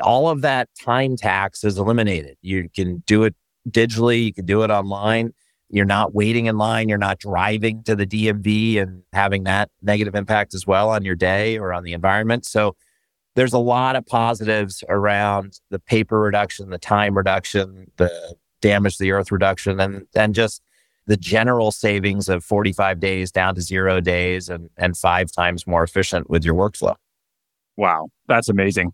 all 0.01 0.27
of 0.29 0.41
that 0.41 0.67
time 0.77 1.15
tax 1.15 1.63
is 1.63 1.77
eliminated. 1.77 2.37
You 2.41 2.69
can 2.75 3.03
do 3.07 3.23
it 3.23 3.35
digitally, 3.69 4.25
you 4.25 4.33
can 4.33 4.45
do 4.45 4.63
it 4.63 4.69
online. 4.69 5.33
You're 5.69 5.85
not 5.85 6.13
waiting 6.13 6.45
in 6.45 6.57
line, 6.57 6.89
you're 6.89 6.97
not 6.97 7.19
driving 7.19 7.83
to 7.83 7.95
the 7.95 8.05
DMV 8.05 8.81
and 8.81 9.03
having 9.13 9.43
that 9.45 9.69
negative 9.81 10.15
impact 10.15 10.53
as 10.53 10.67
well 10.67 10.89
on 10.89 11.03
your 11.03 11.15
day 11.15 11.57
or 11.57 11.73
on 11.73 11.83
the 11.83 11.93
environment. 11.93 12.45
So 12.45 12.75
there's 13.35 13.53
a 13.53 13.59
lot 13.59 13.95
of 13.95 14.05
positives 14.05 14.83
around 14.87 15.59
the 15.69 15.79
paper 15.79 16.19
reduction, 16.19 16.69
the 16.69 16.77
time 16.77 17.17
reduction, 17.17 17.91
the 17.97 18.35
damage 18.61 18.97
to 18.97 19.03
the 19.03 19.11
earth 19.11 19.31
reduction, 19.31 19.79
and 19.79 20.07
and 20.15 20.33
just 20.33 20.61
the 21.07 21.17
general 21.17 21.71
savings 21.71 22.29
of 22.29 22.43
45 22.43 22.99
days 22.99 23.31
down 23.31 23.55
to 23.55 23.61
zero 23.61 24.01
days 24.01 24.49
and, 24.49 24.69
and 24.77 24.97
five 24.97 25.31
times 25.31 25.67
more 25.67 25.83
efficient 25.83 26.29
with 26.29 26.43
your 26.43 26.55
workflow. 26.55 26.95
Wow, 27.77 28.07
that's 28.27 28.49
amazing. 28.49 28.91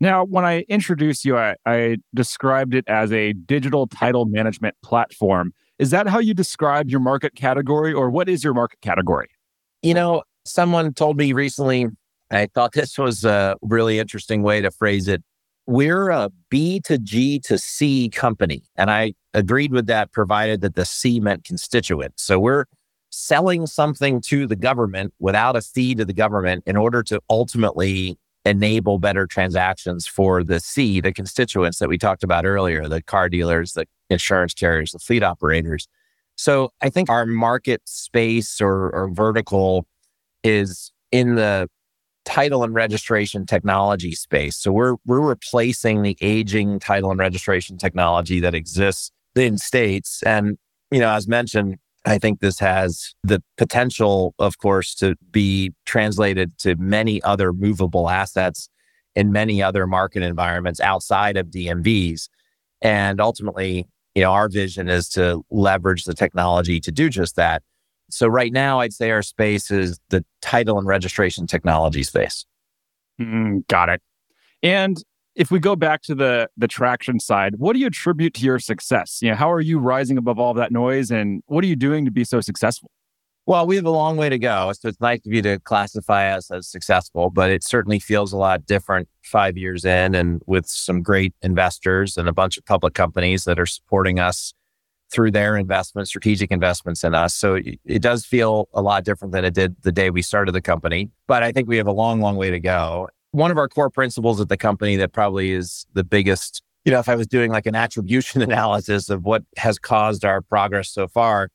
Now, 0.00 0.24
when 0.24 0.44
I 0.44 0.60
introduced 0.62 1.24
you, 1.24 1.36
I, 1.36 1.54
I, 1.66 1.98
described 2.14 2.74
it 2.74 2.84
as 2.88 3.12
a 3.12 3.34
digital 3.34 3.86
title 3.86 4.24
management 4.24 4.74
platform. 4.82 5.52
Is 5.82 5.90
that 5.90 6.06
how 6.06 6.20
you 6.20 6.32
describe 6.32 6.88
your 6.88 7.00
market 7.00 7.34
category, 7.34 7.92
or 7.92 8.08
what 8.08 8.28
is 8.28 8.44
your 8.44 8.54
market 8.54 8.80
category? 8.82 9.26
You 9.82 9.94
know, 9.94 10.22
someone 10.44 10.94
told 10.94 11.16
me 11.16 11.32
recently, 11.32 11.88
I 12.30 12.46
thought 12.54 12.70
this 12.70 12.96
was 12.96 13.24
a 13.24 13.56
really 13.62 13.98
interesting 13.98 14.44
way 14.44 14.60
to 14.60 14.70
phrase 14.70 15.08
it. 15.08 15.24
We're 15.66 16.10
a 16.10 16.30
B 16.50 16.78
to 16.84 16.98
G 16.98 17.40
to 17.46 17.58
C 17.58 18.08
company. 18.10 18.62
And 18.76 18.92
I 18.92 19.14
agreed 19.34 19.72
with 19.72 19.88
that, 19.88 20.12
provided 20.12 20.60
that 20.60 20.76
the 20.76 20.84
C 20.84 21.18
meant 21.18 21.42
constituent. 21.42 22.14
So 22.16 22.38
we're 22.38 22.66
selling 23.10 23.66
something 23.66 24.20
to 24.20 24.46
the 24.46 24.54
government 24.54 25.12
without 25.18 25.56
a 25.56 25.62
fee 25.62 25.96
to 25.96 26.04
the 26.04 26.14
government 26.14 26.62
in 26.64 26.76
order 26.76 27.02
to 27.02 27.20
ultimately 27.28 28.16
enable 28.44 28.98
better 28.98 29.26
transactions 29.26 30.06
for 30.06 30.42
the 30.42 30.60
C, 30.60 31.00
the 31.00 31.12
constituents 31.12 31.78
that 31.78 31.88
we 31.88 31.98
talked 31.98 32.24
about 32.24 32.44
earlier, 32.44 32.88
the 32.88 33.02
car 33.02 33.28
dealers, 33.28 33.72
the 33.72 33.86
insurance 34.10 34.54
carriers, 34.54 34.92
the 34.92 34.98
fleet 34.98 35.22
operators. 35.22 35.86
So 36.36 36.72
I 36.80 36.88
think 36.88 37.08
our 37.08 37.26
market 37.26 37.82
space 37.84 38.60
or, 38.60 38.90
or 38.90 39.10
vertical 39.12 39.86
is 40.42 40.90
in 41.12 41.36
the 41.36 41.68
title 42.24 42.64
and 42.64 42.74
registration 42.74 43.46
technology 43.46 44.12
space. 44.12 44.56
So 44.56 44.72
we're 44.72 44.96
we're 45.06 45.20
replacing 45.20 46.02
the 46.02 46.16
aging 46.20 46.78
title 46.78 47.10
and 47.10 47.18
registration 47.20 47.78
technology 47.78 48.40
that 48.40 48.54
exists 48.54 49.10
in 49.34 49.58
states. 49.58 50.22
And 50.24 50.58
you 50.90 51.00
know, 51.00 51.10
as 51.10 51.26
mentioned, 51.26 51.76
I 52.04 52.18
think 52.18 52.40
this 52.40 52.58
has 52.58 53.14
the 53.22 53.42
potential, 53.56 54.34
of 54.38 54.58
course, 54.58 54.94
to 54.96 55.14
be 55.30 55.72
translated 55.86 56.58
to 56.58 56.74
many 56.76 57.22
other 57.22 57.52
movable 57.52 58.10
assets 58.10 58.68
in 59.14 59.30
many 59.30 59.62
other 59.62 59.86
market 59.86 60.22
environments 60.22 60.80
outside 60.80 61.36
of 61.36 61.48
DMVs. 61.48 62.28
And 62.80 63.20
ultimately, 63.20 63.86
you 64.14 64.22
know, 64.22 64.32
our 64.32 64.48
vision 64.48 64.88
is 64.88 65.08
to 65.10 65.42
leverage 65.50 66.04
the 66.04 66.14
technology 66.14 66.80
to 66.80 66.90
do 66.90 67.08
just 67.08 67.36
that. 67.36 67.62
So 68.10 68.26
right 68.26 68.52
now, 68.52 68.80
I'd 68.80 68.92
say 68.92 69.10
our 69.10 69.22
space 69.22 69.70
is 69.70 69.98
the 70.10 70.24
title 70.40 70.78
and 70.78 70.86
registration 70.86 71.46
technology 71.46 72.02
space. 72.02 72.44
Mm, 73.20 73.66
got 73.68 73.88
it. 73.88 74.02
And 74.62 75.02
if 75.34 75.50
we 75.50 75.58
go 75.58 75.76
back 75.76 76.02
to 76.02 76.14
the 76.14 76.48
the 76.56 76.68
traction 76.68 77.20
side, 77.20 77.54
what 77.56 77.72
do 77.74 77.78
you 77.78 77.86
attribute 77.86 78.34
to 78.34 78.44
your 78.44 78.58
success? 78.58 79.18
You 79.22 79.30
know, 79.30 79.36
how 79.36 79.50
are 79.50 79.60
you 79.60 79.78
rising 79.78 80.18
above 80.18 80.38
all 80.38 80.54
that 80.54 80.72
noise, 80.72 81.10
and 81.10 81.42
what 81.46 81.64
are 81.64 81.66
you 81.66 81.76
doing 81.76 82.04
to 82.04 82.10
be 82.10 82.24
so 82.24 82.40
successful? 82.40 82.90
Well, 83.44 83.66
we 83.66 83.74
have 83.74 83.84
a 83.84 83.90
long 83.90 84.16
way 84.16 84.28
to 84.28 84.38
go. 84.38 84.72
So 84.72 84.88
it's 84.88 85.00
nice 85.00 85.26
of 85.26 85.32
you 85.32 85.42
to 85.42 85.58
classify 85.58 86.30
us 86.32 86.48
as 86.52 86.68
successful, 86.68 87.28
but 87.28 87.50
it 87.50 87.64
certainly 87.64 87.98
feels 87.98 88.32
a 88.32 88.36
lot 88.36 88.66
different 88.66 89.08
five 89.24 89.56
years 89.56 89.84
in 89.84 90.14
and 90.14 90.40
with 90.46 90.66
some 90.66 91.02
great 91.02 91.34
investors 91.42 92.16
and 92.16 92.28
a 92.28 92.32
bunch 92.32 92.56
of 92.56 92.64
public 92.66 92.94
companies 92.94 93.42
that 93.44 93.58
are 93.58 93.66
supporting 93.66 94.20
us 94.20 94.54
through 95.12 95.32
their 95.32 95.56
investments, 95.56 96.10
strategic 96.10 96.52
investments 96.52 97.02
in 97.02 97.16
us. 97.16 97.34
So 97.34 97.56
it, 97.56 97.80
it 97.84 98.00
does 98.00 98.24
feel 98.24 98.68
a 98.72 98.80
lot 98.80 99.04
different 99.04 99.32
than 99.32 99.44
it 99.44 99.54
did 99.54 99.74
the 99.82 99.92
day 99.92 100.10
we 100.10 100.22
started 100.22 100.52
the 100.52 100.62
company. 100.62 101.10
But 101.26 101.42
I 101.42 101.50
think 101.50 101.68
we 101.68 101.78
have 101.78 101.88
a 101.88 101.92
long, 101.92 102.20
long 102.20 102.36
way 102.36 102.50
to 102.50 102.60
go 102.60 103.08
one 103.32 103.50
of 103.50 103.58
our 103.58 103.68
core 103.68 103.90
principles 103.90 104.40
at 104.40 104.48
the 104.48 104.56
company 104.56 104.96
that 104.96 105.12
probably 105.12 105.52
is 105.52 105.86
the 105.94 106.04
biggest, 106.04 106.62
you 106.84 106.92
know, 106.92 107.00
if 107.00 107.08
I 107.08 107.16
was 107.16 107.26
doing 107.26 107.50
like 107.50 107.66
an 107.66 107.74
attribution 107.74 108.42
analysis 108.42 109.10
of 109.10 109.24
what 109.24 109.42
has 109.56 109.78
caused 109.78 110.24
our 110.24 110.40
progress 110.40 110.90
so 110.90 111.08
far, 111.08 111.48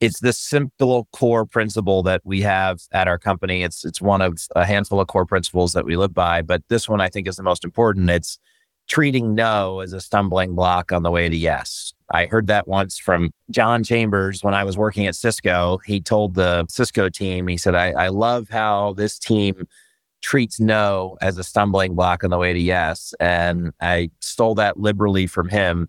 it's 0.00 0.20
this 0.20 0.38
simple 0.38 1.08
core 1.12 1.46
principle 1.46 2.02
that 2.02 2.20
we 2.24 2.42
have 2.42 2.80
at 2.92 3.08
our 3.08 3.18
company. 3.18 3.62
It's 3.62 3.84
it's 3.84 4.02
one 4.02 4.20
of 4.20 4.36
a 4.54 4.66
handful 4.66 5.00
of 5.00 5.06
core 5.06 5.24
principles 5.24 5.72
that 5.72 5.86
we 5.86 5.96
live 5.96 6.12
by, 6.12 6.42
but 6.42 6.62
this 6.68 6.88
one 6.88 7.00
I 7.00 7.08
think 7.08 7.28
is 7.28 7.36
the 7.36 7.42
most 7.42 7.64
important. 7.64 8.10
It's 8.10 8.38
treating 8.86 9.34
no 9.34 9.80
as 9.80 9.92
a 9.92 10.00
stumbling 10.00 10.54
block 10.54 10.92
on 10.92 11.02
the 11.04 11.10
way 11.10 11.28
to 11.28 11.36
yes. 11.36 11.94
I 12.10 12.26
heard 12.26 12.48
that 12.48 12.68
once 12.68 12.98
from 12.98 13.30
John 13.50 13.82
Chambers 13.82 14.44
when 14.44 14.52
I 14.52 14.64
was 14.64 14.76
working 14.76 15.06
at 15.06 15.14
Cisco. 15.14 15.78
He 15.86 16.00
told 16.02 16.34
the 16.34 16.66
Cisco 16.68 17.08
team, 17.08 17.46
he 17.46 17.56
said, 17.56 17.74
I, 17.74 17.92
I 17.92 18.08
love 18.08 18.50
how 18.50 18.92
this 18.92 19.18
team 19.18 19.66
treats 20.24 20.58
no 20.58 21.18
as 21.20 21.36
a 21.36 21.44
stumbling 21.44 21.94
block 21.94 22.24
on 22.24 22.30
the 22.30 22.38
way 22.38 22.54
to 22.54 22.58
yes. 22.58 23.12
And 23.20 23.72
I 23.80 24.10
stole 24.20 24.54
that 24.54 24.78
liberally 24.78 25.26
from 25.26 25.50
him 25.50 25.88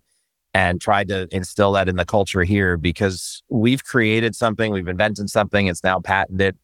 and 0.52 0.78
tried 0.78 1.08
to 1.08 1.26
instill 1.34 1.72
that 1.72 1.88
in 1.88 1.96
the 1.96 2.04
culture 2.04 2.44
here 2.44 2.76
because 2.76 3.42
we've 3.48 3.82
created 3.82 4.36
something, 4.36 4.72
we've 4.72 4.88
invented 4.88 5.30
something, 5.30 5.66
it's 5.68 5.82
now 5.82 6.00
patented. 6.00 6.56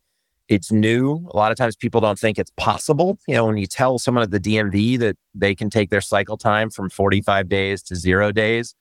It's 0.48 0.70
new. 0.70 1.26
A 1.32 1.36
lot 1.36 1.50
of 1.50 1.56
times 1.56 1.74
people 1.74 2.02
don't 2.02 2.18
think 2.18 2.38
it's 2.38 2.52
possible. 2.58 3.18
You 3.26 3.36
know, 3.36 3.46
when 3.46 3.56
you 3.56 3.66
tell 3.66 3.98
someone 3.98 4.22
at 4.22 4.30
the 4.30 4.40
DMV 4.40 4.98
that 4.98 5.16
they 5.34 5.54
can 5.54 5.70
take 5.70 5.88
their 5.88 6.02
cycle 6.02 6.36
time 6.36 6.68
from 6.68 6.90
45 6.90 7.48
days 7.48 7.82
to 7.84 7.96
zero 7.96 8.32
days 8.32 8.74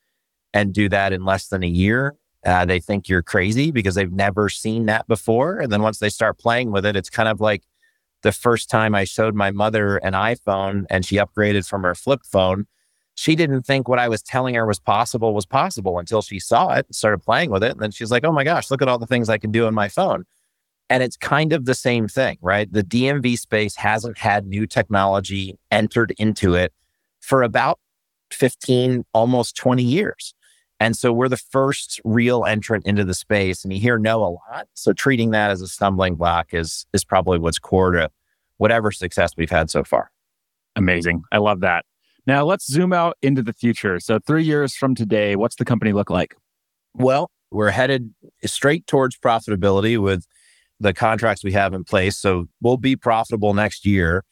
and 0.54 0.74
do 0.74 0.90
that 0.90 1.14
in 1.14 1.24
less 1.24 1.48
than 1.48 1.64
a 1.64 1.68
year, 1.68 2.16
uh, 2.46 2.66
they 2.66 2.82
think 2.82 3.08
you're 3.08 3.22
crazy 3.22 3.72
because 3.72 3.96
they've 3.96 4.12
never 4.12 4.50
seen 4.50 4.88
that 4.88 5.08
before. 5.08 5.60
And 5.60 5.72
then 5.72 5.82
once 5.82 6.00
they 6.00 6.10
start 6.10 6.40
playing 6.40 6.72
with 6.72 6.86
it, 6.86 6.98
it's 6.98 7.10
kind 7.10 7.30
of 7.30 7.40
like 7.40 7.64
the 8.22 8.32
first 8.32 8.70
time 8.70 8.96
I 8.96 9.04
showed 9.04 9.36
my 9.36 9.52
mother 9.52 9.98
an 9.98 10.14
iPhone 10.14 10.86
and 10.90 11.06
she 11.06 11.16
upgraded 11.16 11.68
from 11.68 11.84
her 11.84 11.96
flip 11.96 12.22
phone, 12.26 12.68
she 13.16 13.36
didn't 13.36 13.64
think 13.64 13.88
what 13.88 14.00
I 14.00 14.08
was 14.08 14.22
telling 14.22 14.56
her 14.56 14.66
was 14.66 14.80
possible 14.80 15.34
was 15.34 15.46
possible 15.46 16.00
until 16.00 16.22
she 16.22 16.40
saw 16.40 16.70
it 16.74 16.88
and 16.88 16.96
started 16.96 17.20
playing 17.20 17.52
with 17.52 17.64
it. 17.64 17.72
And 17.72 17.80
then 17.80 17.92
she's 17.92 18.12
like, 18.12 18.24
oh 18.24 18.32
my 18.32 18.44
gosh, 18.44 18.72
look 18.72 18.82
at 18.82 18.88
all 18.88 18.98
the 18.98 19.08
things 19.08 19.30
I 19.30 19.38
can 19.38 19.52
do 19.52 19.68
on 19.68 19.74
my 19.74 19.90
phone. 19.90 20.26
And 20.90 21.04
it's 21.04 21.18
kind 21.18 21.54
of 21.54 21.66
the 21.66 21.76
same 21.76 22.08
thing, 22.08 22.38
right? 22.42 22.72
The 22.72 22.84
DMV 22.84 23.38
space 23.38 23.76
hasn't 23.76 24.18
had 24.18 24.46
new 24.46 24.66
technology 24.66 25.58
entered 25.72 26.14
into 26.18 26.54
it 26.54 26.74
for 27.20 27.44
about 27.44 27.80
15, 28.32 29.06
almost 29.14 29.56
20 29.56 29.84
years. 29.84 30.34
And 30.82 30.98
so 30.98 31.13
we're 31.13 31.30
the 31.30 31.38
first 31.38 32.02
real 32.04 32.44
entrant 32.44 32.88
into 32.88 33.04
the 33.04 33.13
space. 33.13 33.63
And 33.63 33.72
you 33.72 33.80
hear 33.80 34.00
no 34.00 34.24
a 34.24 34.34
lot. 34.34 34.67
So 34.74 34.94
treating 34.94 35.30
that 35.30 35.52
as 35.52 35.62
a 35.62 35.67
stumbling 35.67 36.15
block 36.15 36.56
is 36.56 36.88
is 36.91 37.04
probably 37.04 37.38
what's 37.38 37.60
core 37.60 37.91
to 37.91 38.10
whatever 38.58 38.91
success 38.91 39.34
we've 39.38 39.52
had 39.52 39.70
so 39.70 39.84
far. 39.84 40.10
Amazing. 40.76 41.22
I 41.32 41.38
love 41.38 41.60
that. 41.60 41.86
Now 42.26 42.44
let's 42.46 42.65
zoom 42.65 42.94
out 42.94 43.15
into 43.22 43.44
the 43.44 43.54
future. 43.54 44.00
So, 44.00 44.17
three 44.26 44.44
years 44.44 44.74
from 44.74 44.96
today, 44.96 45.36
what's 45.36 45.56
the 45.56 45.65
company 45.65 45.94
look 45.94 46.10
like? 46.10 46.36
Well, 46.96 47.30
we're 47.52 47.70
headed 47.70 48.15
straight 48.46 48.88
towards 48.88 49.15
profitability 49.20 50.02
with 50.02 50.26
the 50.80 50.94
contracts 50.94 51.44
we 51.44 51.52
have 51.52 51.76
in 51.76 51.84
place. 51.84 52.17
So, 52.17 52.48
we'll 52.60 52.78
be 52.78 52.96
profitable 52.96 53.54
next 53.54 53.86
year, 53.86 54.24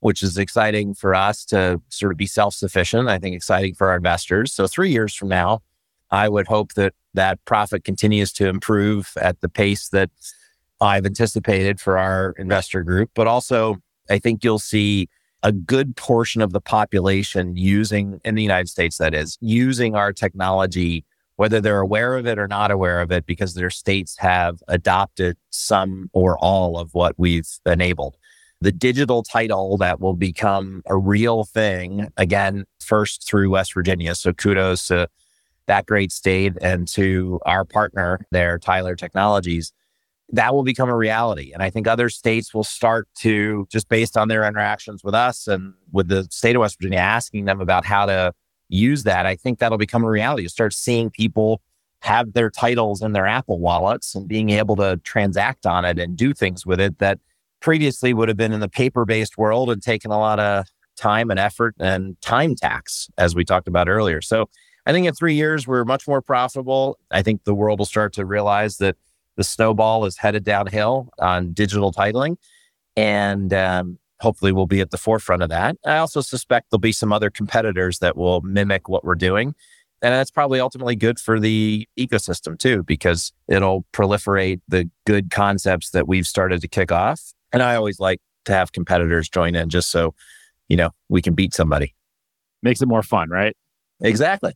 which 0.00 0.22
is 0.22 0.36
exciting 0.36 0.92
for 0.92 1.14
us 1.14 1.46
to 1.46 1.80
sort 1.88 2.12
of 2.12 2.18
be 2.18 2.26
self 2.26 2.52
sufficient. 2.52 3.08
I 3.08 3.18
think 3.18 3.34
exciting 3.34 3.74
for 3.74 3.88
our 3.88 3.96
investors. 3.96 4.52
So, 4.52 4.66
three 4.66 4.90
years 4.90 5.14
from 5.14 5.28
now, 5.28 5.62
I 6.10 6.28
would 6.28 6.46
hope 6.46 6.74
that 6.74 6.94
that 7.14 7.44
profit 7.44 7.84
continues 7.84 8.32
to 8.34 8.48
improve 8.48 9.12
at 9.20 9.40
the 9.40 9.48
pace 9.48 9.88
that 9.90 10.10
I've 10.80 11.06
anticipated 11.06 11.80
for 11.80 11.96
our 11.98 12.34
investor 12.38 12.82
group. 12.82 13.10
But 13.14 13.26
also, 13.26 13.76
I 14.10 14.18
think 14.18 14.44
you'll 14.44 14.58
see 14.58 15.08
a 15.42 15.52
good 15.52 15.96
portion 15.96 16.40
of 16.40 16.52
the 16.52 16.60
population 16.60 17.56
using, 17.56 18.20
in 18.24 18.34
the 18.34 18.42
United 18.42 18.68
States, 18.68 18.98
that 18.98 19.14
is, 19.14 19.38
using 19.40 19.94
our 19.94 20.12
technology, 20.12 21.04
whether 21.36 21.60
they're 21.60 21.80
aware 21.80 22.16
of 22.16 22.26
it 22.26 22.38
or 22.38 22.48
not 22.48 22.70
aware 22.70 23.00
of 23.00 23.12
it, 23.12 23.26
because 23.26 23.54
their 23.54 23.70
states 23.70 24.16
have 24.18 24.62
adopted 24.68 25.36
some 25.50 26.10
or 26.12 26.38
all 26.38 26.78
of 26.78 26.94
what 26.94 27.14
we've 27.18 27.48
enabled. 27.66 28.16
The 28.60 28.72
digital 28.72 29.22
title 29.22 29.76
that 29.78 30.00
will 30.00 30.14
become 30.14 30.82
a 30.86 30.96
real 30.96 31.44
thing, 31.44 32.08
again, 32.16 32.64
first 32.80 33.26
through 33.26 33.50
West 33.50 33.74
Virginia. 33.74 34.14
So 34.14 34.32
kudos 34.32 34.86
to 34.88 35.08
that 35.66 35.86
great 35.86 36.12
state 36.12 36.54
and 36.60 36.86
to 36.88 37.40
our 37.46 37.64
partner 37.64 38.20
there, 38.30 38.58
Tyler 38.58 38.96
Technologies 38.96 39.72
that 40.32 40.54
will 40.54 40.62
become 40.62 40.88
a 40.88 40.96
reality. 40.96 41.52
And 41.52 41.62
I 41.62 41.70
think 41.70 41.86
other 41.86 42.08
states 42.08 42.54
will 42.54 42.64
start 42.64 43.08
to, 43.18 43.66
just 43.70 43.88
based 43.88 44.16
on 44.16 44.28
their 44.28 44.44
interactions 44.44 45.04
with 45.04 45.14
us 45.14 45.46
and 45.46 45.74
with 45.92 46.08
the 46.08 46.26
state 46.30 46.56
of 46.56 46.60
West 46.60 46.78
Virginia, 46.78 46.98
asking 46.98 47.44
them 47.44 47.60
about 47.60 47.84
how 47.84 48.06
to 48.06 48.32
use 48.68 49.02
that. 49.04 49.26
I 49.26 49.36
think 49.36 49.58
that'll 49.58 49.78
become 49.78 50.02
a 50.02 50.08
reality. 50.08 50.42
You 50.44 50.48
start 50.48 50.72
seeing 50.72 51.10
people 51.10 51.60
have 52.00 52.32
their 52.32 52.50
titles 52.50 53.02
in 53.02 53.12
their 53.12 53.26
Apple 53.26 53.58
wallets 53.58 54.14
and 54.14 54.26
being 54.26 54.50
able 54.50 54.76
to 54.76 54.98
transact 55.04 55.66
on 55.66 55.84
it 55.84 55.98
and 55.98 56.16
do 56.16 56.34
things 56.34 56.66
with 56.66 56.80
it 56.80 56.98
that 56.98 57.18
previously 57.60 58.12
would 58.12 58.28
have 58.28 58.36
been 58.36 58.52
in 58.52 58.60
the 58.60 58.68
paper 58.68 59.04
based 59.04 59.38
world 59.38 59.70
and 59.70 59.82
taken 59.82 60.10
a 60.10 60.18
lot 60.18 60.38
of 60.38 60.66
time 60.96 61.30
and 61.30 61.40
effort 61.40 61.74
and 61.78 62.20
time 62.20 62.54
tax, 62.54 63.08
as 63.18 63.34
we 63.34 63.44
talked 63.44 63.68
about 63.68 63.88
earlier. 63.88 64.20
So 64.20 64.48
I 64.86 64.92
think 64.92 65.06
in 65.06 65.14
three 65.14 65.34
years, 65.34 65.66
we're 65.66 65.84
much 65.84 66.06
more 66.06 66.20
profitable. 66.20 66.98
I 67.10 67.22
think 67.22 67.44
the 67.44 67.54
world 67.54 67.78
will 67.78 67.86
start 67.86 68.12
to 68.14 68.26
realize 68.26 68.78
that 68.78 68.96
the 69.36 69.44
snowball 69.44 70.04
is 70.04 70.18
headed 70.18 70.44
downhill 70.44 71.08
on 71.18 71.52
digital 71.52 71.92
titling. 71.92 72.36
And 72.96 73.52
um, 73.52 73.98
hopefully 74.20 74.52
we'll 74.52 74.66
be 74.66 74.80
at 74.80 74.90
the 74.90 74.98
forefront 74.98 75.42
of 75.42 75.48
that. 75.48 75.76
I 75.84 75.96
also 75.96 76.20
suspect 76.20 76.70
there'll 76.70 76.80
be 76.80 76.92
some 76.92 77.12
other 77.12 77.30
competitors 77.30 77.98
that 77.98 78.16
will 78.16 78.40
mimic 78.42 78.88
what 78.88 79.04
we're 79.04 79.14
doing. 79.14 79.54
And 80.02 80.12
that's 80.12 80.30
probably 80.30 80.60
ultimately 80.60 80.96
good 80.96 81.18
for 81.18 81.40
the 81.40 81.88
ecosystem 81.98 82.58
too, 82.58 82.82
because 82.82 83.32
it'll 83.48 83.86
proliferate 83.92 84.60
the 84.68 84.90
good 85.06 85.30
concepts 85.30 85.90
that 85.90 86.06
we've 86.06 86.26
started 86.26 86.60
to 86.60 86.68
kick 86.68 86.92
off. 86.92 87.32
And 87.52 87.62
I 87.62 87.74
always 87.74 87.98
like 87.98 88.20
to 88.44 88.52
have 88.52 88.72
competitors 88.72 89.28
join 89.28 89.54
in 89.54 89.70
just 89.70 89.90
so, 89.90 90.14
you 90.68 90.76
know, 90.76 90.90
we 91.08 91.22
can 91.22 91.34
beat 91.34 91.54
somebody. 91.54 91.94
Makes 92.62 92.82
it 92.82 92.86
more 92.86 93.02
fun, 93.02 93.30
right? 93.30 93.56
Exactly. 94.00 94.52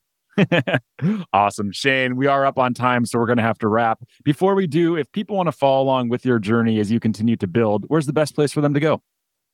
awesome. 1.32 1.72
Shane, 1.72 2.16
we 2.16 2.26
are 2.26 2.44
up 2.44 2.58
on 2.58 2.74
time, 2.74 3.06
so 3.06 3.18
we're 3.18 3.26
going 3.26 3.38
to 3.38 3.42
have 3.42 3.58
to 3.58 3.68
wrap. 3.68 4.02
Before 4.24 4.54
we 4.54 4.66
do, 4.66 4.96
if 4.96 5.10
people 5.12 5.36
want 5.36 5.48
to 5.48 5.52
follow 5.52 5.82
along 5.82 6.08
with 6.08 6.24
your 6.24 6.38
journey 6.38 6.78
as 6.80 6.90
you 6.90 7.00
continue 7.00 7.36
to 7.36 7.46
build, 7.46 7.84
where's 7.88 8.06
the 8.06 8.12
best 8.12 8.34
place 8.34 8.52
for 8.52 8.60
them 8.60 8.74
to 8.74 8.80
go? 8.80 9.02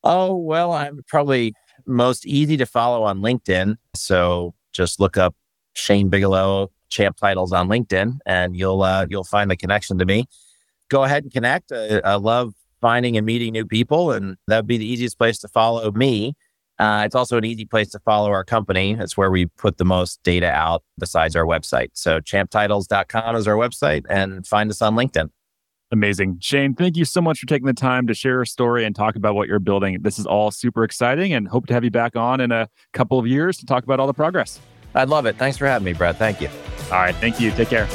Oh, 0.03 0.37
well, 0.37 0.73
I'm 0.73 1.01
probably 1.09 1.55
most 1.87 2.27
easy 2.27 2.57
to 2.59 2.67
follow 2.67 3.03
on 3.05 3.21
LinkedIn. 3.21 3.77
So 3.95 4.55
just 4.73 5.01
look 5.01 5.17
up 5.17 5.35
Shane 5.75 6.09
Bigelow 6.09 6.71
CHAMPtitles 6.91 7.53
on 7.53 7.69
LinkedIn 7.69 8.19
and 8.27 8.57
you'll 8.57 8.83
uh, 8.83 9.07
you'll 9.09 9.25
find 9.25 9.51
the 9.51 9.57
connection 9.57 9.99
to 9.99 10.05
me. 10.05 10.27
Go 10.89 11.05
ahead 11.05 11.25
and 11.25 11.33
connect. 11.33 11.73
I, 11.73 12.01
I 12.05 12.15
love 12.15 12.55
finding 12.81 13.17
and 13.17 13.27
meeting 13.27 13.53
new 13.53 13.65
people 13.65 14.13
and 14.13 14.37
that 14.47 14.59
would 14.59 14.67
be 14.67 14.77
the 14.77 14.87
easiest 14.87 15.19
place 15.19 15.39
to 15.39 15.49
follow 15.49 15.91
me. 15.91 16.35
Uh, 16.79 17.03
it's 17.05 17.15
also 17.15 17.37
an 17.37 17.45
easy 17.45 17.65
place 17.65 17.91
to 17.91 17.99
follow 18.01 18.31
our 18.31 18.45
company. 18.45 18.97
It's 18.99 19.17
where 19.17 19.31
we 19.31 19.47
put 19.47 19.79
the 19.79 19.85
most 19.85 20.23
data 20.23 20.51
out 20.51 20.83
besides 20.99 21.37
our 21.37 21.45
website. 21.45 21.91
So 21.93 22.21
champtitles.com 22.21 23.37
is 23.37 23.47
our 23.47 23.55
website 23.55 24.05
and 24.09 24.47
find 24.47 24.71
us 24.71 24.83
on 24.83 24.95
LinkedIn. 24.95 25.31
Amazing. 25.93 26.39
Shane, 26.41 26.75
thank 26.75 26.97
you 26.97 27.05
so 27.05 27.21
much 27.21 27.39
for 27.39 27.47
taking 27.47 27.67
the 27.67 27.73
time 27.73 28.09
to 28.09 28.15
share 28.15 28.43
a 28.43 28.47
story 28.47 28.85
and 28.85 28.97
talk 28.97 29.15
about 29.15 29.37
what 29.37 29.47
you're 29.47 29.61
building. 29.61 30.03
This 30.03 30.19
is 30.19 30.27
all 30.27 30.51
super 30.51 30.83
exciting 30.83 31.33
and 31.33 31.47
hope 31.47 31.67
to 31.67 31.75
have 31.75 31.85
you 31.85 31.91
back 31.91 32.17
on 32.17 32.41
in 32.41 32.51
a 32.51 32.69
couple 32.93 33.19
of 33.19 33.27
years 33.27 33.57
to 33.59 33.67
talk 33.67 33.85
about 33.85 34.01
all 34.01 34.09
the 34.09 34.15
progress. 34.15 34.59
I'd 34.97 35.09
love 35.09 35.27
it. 35.27 35.37
Thanks 35.37 35.57
for 35.57 35.67
having 35.67 35.85
me, 35.85 35.93
Brad. 35.93 36.17
Thank 36.17 36.41
you. 36.41 36.49
All 36.87 36.99
right. 36.99 37.15
Thank 37.17 37.39
you. 37.39 37.51
Take 37.53 37.69
care. 37.69 37.89